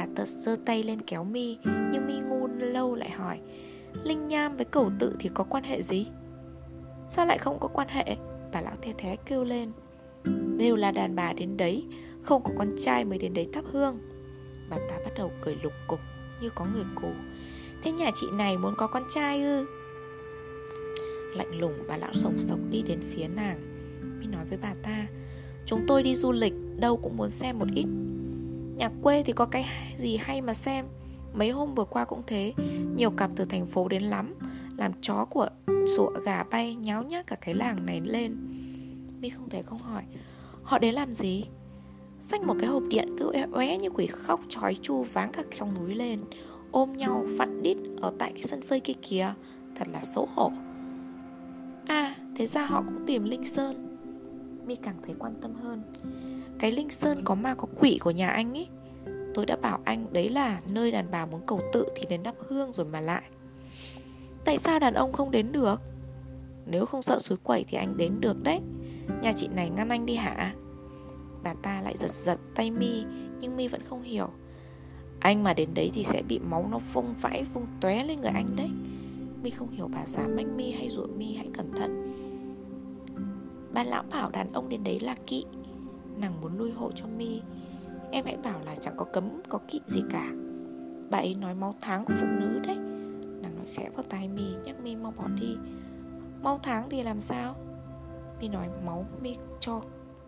Bà 0.00 0.06
ta 0.14 0.24
giơ 0.26 0.56
tay 0.66 0.82
lên 0.82 1.00
kéo 1.00 1.24
Mi, 1.24 1.58
Nhưng 1.64 2.06
Mi 2.06 2.20
ngu 2.20 2.46
lâu 2.46 2.94
lại 2.94 3.10
hỏi, 3.10 3.38
Linh 4.04 4.28
nham 4.28 4.56
với 4.56 4.64
cầu 4.64 4.90
tự 4.98 5.16
thì 5.18 5.30
có 5.34 5.44
quan 5.44 5.64
hệ 5.64 5.82
gì? 5.82 6.06
Sao 7.08 7.26
lại 7.26 7.38
không 7.38 7.58
có 7.60 7.68
quan 7.68 7.88
hệ? 7.88 8.16
Bà 8.52 8.60
lão 8.60 8.74
the 8.82 8.92
thế 8.98 9.16
kêu 9.26 9.44
lên. 9.44 9.72
Đều 10.58 10.76
là 10.76 10.92
đàn 10.92 11.16
bà 11.16 11.32
đến 11.32 11.56
đấy, 11.56 11.84
Không 12.22 12.42
có 12.42 12.50
con 12.58 12.68
trai 12.78 13.04
mới 13.04 13.18
đến 13.18 13.34
đấy 13.34 13.48
thắp 13.52 13.64
hương. 13.72 13.98
Bà 14.70 14.76
ta 14.88 14.96
bắt 15.04 15.10
đầu 15.16 15.32
cười 15.40 15.56
lục 15.62 15.72
cục, 15.86 16.00
Như 16.40 16.50
có 16.54 16.66
người 16.74 16.84
cù. 16.94 17.08
Thế 17.82 17.92
nhà 17.92 18.10
chị 18.14 18.26
này 18.32 18.58
muốn 18.58 18.74
có 18.76 18.86
con 18.86 19.02
trai 19.14 19.42
ư? 19.42 19.66
Lạnh 21.36 21.60
lùng, 21.60 21.74
bà 21.88 21.96
lão 21.96 22.12
sổng 22.12 22.38
sộc 22.38 22.58
đi 22.70 22.82
đến 22.82 23.00
phía 23.00 23.28
nàng. 23.28 23.60
Mi 24.20 24.26
nói 24.26 24.44
với 24.48 24.58
bà 24.62 24.74
ta, 24.82 25.06
Chúng 25.66 25.84
tôi 25.86 26.02
đi 26.02 26.14
du 26.14 26.32
lịch, 26.32 26.54
Đâu 26.76 26.96
cũng 26.96 27.16
muốn 27.16 27.30
xem 27.30 27.58
một 27.58 27.66
ít. 27.74 27.86
Nhà 28.80 28.90
quê 29.02 29.22
thì 29.22 29.32
có 29.32 29.46
cái 29.46 29.66
gì 29.96 30.16
hay 30.16 30.40
mà 30.40 30.54
xem. 30.54 30.86
Mấy 31.34 31.50
hôm 31.50 31.74
vừa 31.74 31.84
qua 31.84 32.04
cũng 32.04 32.22
thế. 32.26 32.52
Nhiều 32.96 33.10
cặp 33.10 33.30
từ 33.36 33.44
thành 33.44 33.66
phố 33.66 33.88
đến 33.88 34.02
lắm. 34.02 34.34
Làm 34.76 34.92
chó 35.00 35.24
của 35.24 35.48
sủa 35.96 36.10
gà 36.24 36.42
bay 36.42 36.74
Nháo 36.74 37.02
nhác 37.02 37.26
cả 37.26 37.36
cái 37.36 37.54
làng 37.54 37.86
này 37.86 38.00
lên. 38.00 38.36
Mi 39.20 39.28
không 39.28 39.48
thể 39.48 39.62
không 39.62 39.78
hỏi, 39.78 40.02
Họ 40.62 40.78
đến 40.78 40.94
làm 40.94 41.12
gì? 41.12 41.44
Xách 42.20 42.42
một 42.42 42.54
cái 42.60 42.68
hộp 42.68 42.82
điện 42.88 43.16
cứ 43.18 43.32
oe 43.32 43.46
oé 43.52 43.78
như 43.78 43.90
quỷ 43.90 44.06
khóc, 44.06 44.40
Chói 44.48 44.76
chu 44.82 45.02
váng 45.12 45.32
cả 45.32 45.42
trong 45.54 45.74
núi 45.74 45.94
lên. 45.94 46.20
Ôm 46.70 46.92
nhau 46.92 47.26
vặn 47.36 47.62
đít 47.62 47.76
Ở 48.00 48.12
tại 48.18 48.32
cái 48.32 48.42
sân 48.42 48.62
phơi 48.62 48.80
kia 48.80 48.94
kìa. 49.02 49.34
Thật 49.76 49.88
là 49.92 50.00
xấu 50.04 50.28
hổ. 50.34 50.52
À 51.86 52.14
thế 52.36 52.46
ra 52.46 52.64
họ 52.64 52.82
cũng 52.82 53.06
tìm 53.06 53.24
Linh 53.24 53.44
Sơn. 53.44 53.98
Mi 54.66 54.74
càng 54.74 54.96
thấy 55.02 55.14
quan 55.18 55.34
tâm 55.42 55.54
hơn. 55.54 55.82
Cái 56.60 56.72
Linh 56.72 56.90
Sơn 56.90 57.22
có 57.24 57.34
ma 57.34 57.54
có 57.54 57.68
quỷ 57.80 57.98
của 58.00 58.10
nhà 58.10 58.28
anh 58.28 58.54
ấy 58.54 58.68
Tôi 59.34 59.46
đã 59.46 59.56
bảo 59.56 59.80
anh 59.84 60.12
đấy 60.12 60.28
là 60.28 60.60
nơi 60.66 60.92
đàn 60.92 61.10
bà 61.10 61.26
muốn 61.26 61.40
cầu 61.46 61.60
tự 61.72 61.86
thì 61.96 62.06
đến 62.08 62.22
đắp 62.22 62.34
hương 62.48 62.72
rồi 62.72 62.86
mà 62.86 63.00
lại. 63.00 63.22
Tại 64.44 64.58
sao 64.58 64.78
đàn 64.78 64.94
ông 64.94 65.12
không 65.12 65.30
đến 65.30 65.52
được? 65.52 65.80
Nếu 66.66 66.86
không 66.86 67.02
sợ 67.02 67.18
suối 67.18 67.38
quẩy 67.44 67.64
thì 67.68 67.78
anh 67.78 67.96
đến 67.96 68.20
được 68.20 68.42
đấy. 68.42 68.60
Nhà 69.22 69.32
chị 69.32 69.48
này 69.48 69.70
ngăn 69.70 69.88
anh 69.88 70.06
đi 70.06 70.14
hả? 70.14 70.54
Bà 71.42 71.54
ta 71.62 71.80
lại 71.80 71.96
giật 71.96 72.10
giật 72.10 72.38
tay 72.54 72.70
mi, 72.70 73.04
Nhưng 73.40 73.56
mi 73.56 73.68
vẫn 73.68 73.80
không 73.88 74.02
hiểu. 74.02 74.28
Anh 75.20 75.42
mà 75.42 75.54
đến 75.54 75.74
đấy 75.74 75.90
thì 75.94 76.04
sẽ 76.04 76.22
bị 76.22 76.38
máu 76.38 76.68
nó 76.70 76.78
vung 76.92 77.14
vãi 77.20 77.44
Vung 77.54 77.66
tóe 77.80 78.04
lên 78.04 78.20
người 78.20 78.30
anh 78.34 78.56
đấy. 78.56 78.70
Mi 79.42 79.50
không 79.50 79.70
hiểu 79.70 79.88
bà 79.94 80.06
già 80.06 80.26
manh 80.26 80.56
mi 80.56 80.70
hay 80.70 80.88
rủa 80.88 81.06
mi, 81.06 81.34
hãy 81.34 81.48
cẩn 81.54 81.72
thận. 81.72 82.14
Bà 83.72 83.84
lão 83.84 84.02
bảo 84.10 84.30
đàn 84.30 84.52
ông 84.52 84.68
đến 84.68 84.84
đấy 84.84 85.00
là 85.00 85.14
kỵ. 85.26 85.44
Nàng 86.20 86.40
muốn 86.40 86.58
nuôi 86.58 86.70
hộ 86.70 86.90
cho 86.94 87.06
mi. 87.06 87.40
Em 88.10 88.24
hãy 88.24 88.36
bảo 88.36 88.60
là 88.64 88.74
chẳng 88.76 88.94
có 88.96 89.04
cấm, 89.04 89.24
có 89.48 89.58
kỵ 89.68 89.80
gì 89.86 90.02
cả. 90.10 90.32
Bà 91.10 91.18
ấy 91.18 91.34
nói 91.34 91.54
máu 91.54 91.74
tháng 91.80 92.04
của 92.04 92.14
phụ 92.20 92.26
nữ 92.26 92.60
đấy. 92.66 92.76
Nàng 93.42 93.56
nói 93.56 93.66
khẽ 93.74 93.90
vào 93.94 94.04
tai 94.08 94.28
mi, 94.28 94.54
Nhắc 94.64 94.80
mi 94.80 94.96
mau 94.96 95.12
bỏ 95.16 95.24
đi. 95.40 95.56
Máu 96.42 96.60
tháng 96.62 96.90
thì 96.90 97.02
làm 97.02 97.20
sao? 97.20 97.54
Mi 98.40 98.48
nói 98.48 98.68
máu 98.86 99.06
mi 99.22 99.36
cho, 99.60 99.82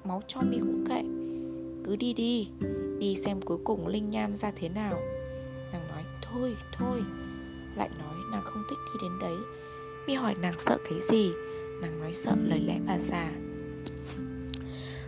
Máu 0.04 0.22
cho 0.26 0.40
mi 0.50 0.58
cũng 0.58 0.84
kệ. 0.88 1.02
Cứ 1.84 1.96
đi 1.96 2.12
đi 2.12 2.48
Đi 2.98 3.14
xem 3.14 3.40
cuối 3.40 3.58
cùng 3.64 3.86
Linh 3.86 4.10
Nham 4.10 4.34
ra 4.34 4.52
thế 4.56 4.68
nào. 4.68 4.98
Nàng 5.72 5.88
nói, 5.88 6.02
thôi 6.22 6.56
thôi. 6.72 7.02
Lại 7.76 7.88
nói 7.98 8.14
nàng 8.32 8.42
không 8.44 8.62
thích 8.70 8.78
đi 8.94 8.98
đến 9.02 9.18
đấy. 9.20 9.36
Mi 10.06 10.14
hỏi 10.14 10.34
nàng 10.34 10.54
sợ 10.58 10.78
cái 10.90 11.00
gì? 11.00 11.32
Nàng 11.80 12.00
nói, 12.00 12.12
sợ 12.12 12.32
lời 12.44 12.60
lẽ 12.60 12.78
bà 12.86 12.98
già. 12.98 13.30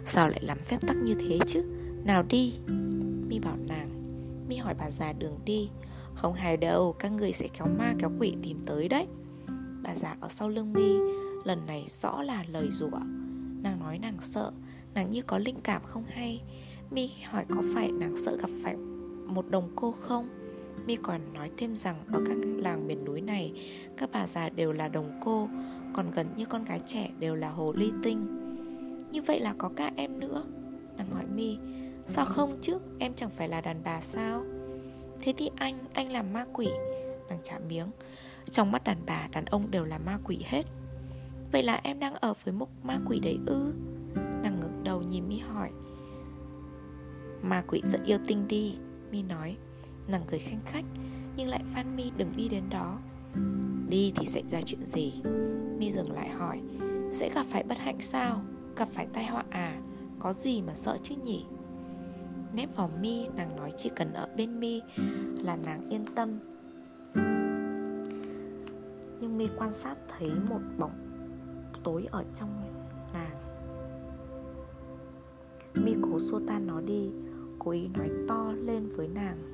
Sao 0.07 0.29
lại 0.29 0.41
làm 0.43 0.59
phép 0.59 0.79
tắc 0.87 0.97
như 0.97 1.15
thế 1.15 1.39
chứ? 1.47 1.65
Nào 2.05 2.23
đi. 2.23 2.55
Mi 3.29 3.39
bảo 3.39 3.57
nàng. 3.69 3.89
Mi 4.49 4.57
hỏi 4.57 4.75
bà 4.79 4.91
già 4.91 5.13
đường 5.13 5.35
đi. 5.45 5.71
Không 6.15 6.33
hài 6.33 6.57
đâu, 6.57 6.93
Các 6.99 7.13
người 7.13 7.33
sẽ 7.33 7.49
kéo 7.59 7.67
ma 7.79 7.95
kéo 7.99 8.11
quỷ 8.19 8.35
tìm 8.43 8.59
tới 8.67 8.89
đấy. 8.89 9.07
Bà 9.83 9.95
già 9.95 10.17
ở 10.21 10.29
sau 10.29 10.49
lưng 10.49 10.73
Mi, 10.73 10.97
Lần 11.45 11.67
này 11.67 11.85
rõ 11.89 12.23
là 12.23 12.45
lời 12.49 12.69
rủa. 12.71 12.99
Nàng 13.63 13.81
nói 13.81 13.99
nàng 13.99 14.17
sợ, 14.21 14.53
Nàng 14.95 15.11
như 15.11 15.23
có 15.23 15.39
linh 15.39 15.61
cảm 15.63 15.83
không 15.85 16.05
hay. 16.09 16.43
Mi 16.91 17.11
hỏi 17.31 17.45
có 17.49 17.63
phải 17.75 17.93
nàng 17.93 18.17
sợ 18.17 18.37
gặp 18.37 18.51
phải 18.63 18.77
một 19.27 19.51
đồng 19.51 19.71
cô 19.77 19.95
không? 20.01 20.29
Mi 20.87 20.97
còn 20.97 21.21
nói 21.35 21.51
thêm 21.57 21.77
rằng 21.77 21.97
ở 22.13 22.21
các 22.27 22.37
làng 22.57 22.87
miền 22.87 23.05
núi 23.05 23.21
này, 23.21 23.53
Các 23.97 24.11
bà 24.13 24.27
già 24.27 24.49
đều 24.49 24.73
là 24.73 24.89
đồng 24.89 25.21
cô, 25.25 25.49
Còn 25.95 26.11
gần 26.11 26.27
như 26.37 26.47
con 26.47 26.65
gái 26.65 26.81
trẻ 26.87 27.11
đều 27.19 27.35
là 27.35 27.51
hồ 27.51 27.73
ly 27.77 27.91
tinh. 28.03 28.44
Như 29.15 29.23
vậy 29.23 29.41
là 29.41 29.55
có 29.59 29.71
cả 29.77 29.91
em 29.97 30.21
nữa. 30.21 30.45
Nàng 30.97 31.11
hỏi 31.11 31.25
Mi, 31.35 31.59
Sao 32.07 32.25
không 32.25 32.59
chứ? 32.61 32.79
Em 32.99 33.15
chẳng 33.15 33.31
phải 33.31 33.49
là 33.49 33.61
đàn 33.61 33.81
bà 33.85 34.01
sao? 34.01 34.45
Thế 35.21 35.35
thì 35.37 35.51
anh 35.57 35.79
Anh 35.93 36.13
là 36.13 36.23
ma 36.23 36.45
quỷ. 36.53 36.69
Nàng 37.29 37.39
trả 37.43 37.59
miếng, 37.59 37.87
Trong 38.51 38.73
mắt 38.73 38.85
đàn 38.85 38.97
bà, 39.07 39.29
Đàn 39.33 39.45
ông 39.45 39.71
đều 39.71 39.85
là 39.85 39.99
ma 39.99 40.19
quỷ 40.25 40.39
hết. 40.45 40.63
Vậy 41.53 41.63
là 41.63 41.81
em 41.83 42.01
đang 42.01 42.15
ở 42.15 42.35
với 42.45 42.55
một 42.55 42.69
ma 42.83 42.99
quỷ 43.07 43.21
đấy 43.21 43.39
ư? 43.47 43.73
Nàng 44.15 44.61
ngẩng 44.61 44.85
đầu 44.85 45.03
nhìn 45.03 45.29
mi 45.29 45.39
hỏi. 45.39 45.71
Ma 47.43 47.65
quỷ 47.69 47.83
rất 47.85 48.05
yêu 48.05 48.19
tinh 48.27 48.49
đi, 48.49 48.77
Mi 49.11 49.23
nói. 49.23 49.57
Nàng 50.09 50.23
cười 50.31 50.39
khanh 50.39 50.61
khách, 50.65 50.85
Nhưng 51.37 51.49
lại 51.49 51.63
phan 51.75 51.97
mi 51.97 52.11
đừng 52.17 52.33
đi 52.37 52.49
đến 52.49 52.65
đó. 52.71 52.99
Đi 53.89 54.13
thì 54.17 54.27
xảy 54.27 54.43
ra 54.49 54.61
chuyện 54.63 54.87
gì? 54.87 55.13
Mi 55.79 55.91
dừng 55.91 56.13
lại 56.13 56.29
hỏi. 56.29 56.61
Sẽ 57.11 57.31
gặp 57.35 57.47
phải 57.51 57.63
bất 57.63 57.79
hạnh 57.79 58.01
sao? 58.01 58.43
Gặp 58.77 58.89
phải 58.93 59.07
tai 59.13 59.27
họa 59.27 59.45
à 59.51 59.81
Có 60.19 60.33
gì 60.33 60.63
mà 60.63 60.75
sợ 60.75 60.97
chứ 61.03 61.15
nhỉ? 61.25 61.47
Nép 62.55 62.77
vào 62.77 62.91
mi, 63.01 63.29
nàng 63.37 63.57
nói 63.57 63.71
chỉ 63.77 63.91
cần 63.97 64.13
ở 64.13 64.29
bên 64.37 64.61
mi 64.61 64.81
là 65.39 65.57
nàng 65.67 65.81
yên 65.91 66.05
tâm. 66.15 66.39
Nhưng 69.21 69.39
mi 69.39 69.47
quan 69.59 69.73
sát 69.73 69.97
thấy 70.19 70.31
một 70.49 70.61
bóng 70.79 71.05
tối 71.85 72.07
ở 72.11 72.25
trong 72.41 72.49
nàng. 73.13 73.37
Mi 75.75 75.95
cố 76.03 76.21
xua 76.21 76.41
tan 76.47 76.67
nó 76.67 76.81
đi, 76.81 77.11
cố 77.59 77.71
ý 77.71 77.89
nói 77.89 78.11
to 78.29 78.53
lên 78.53 78.89
với 78.97 79.09
nàng. 79.09 79.54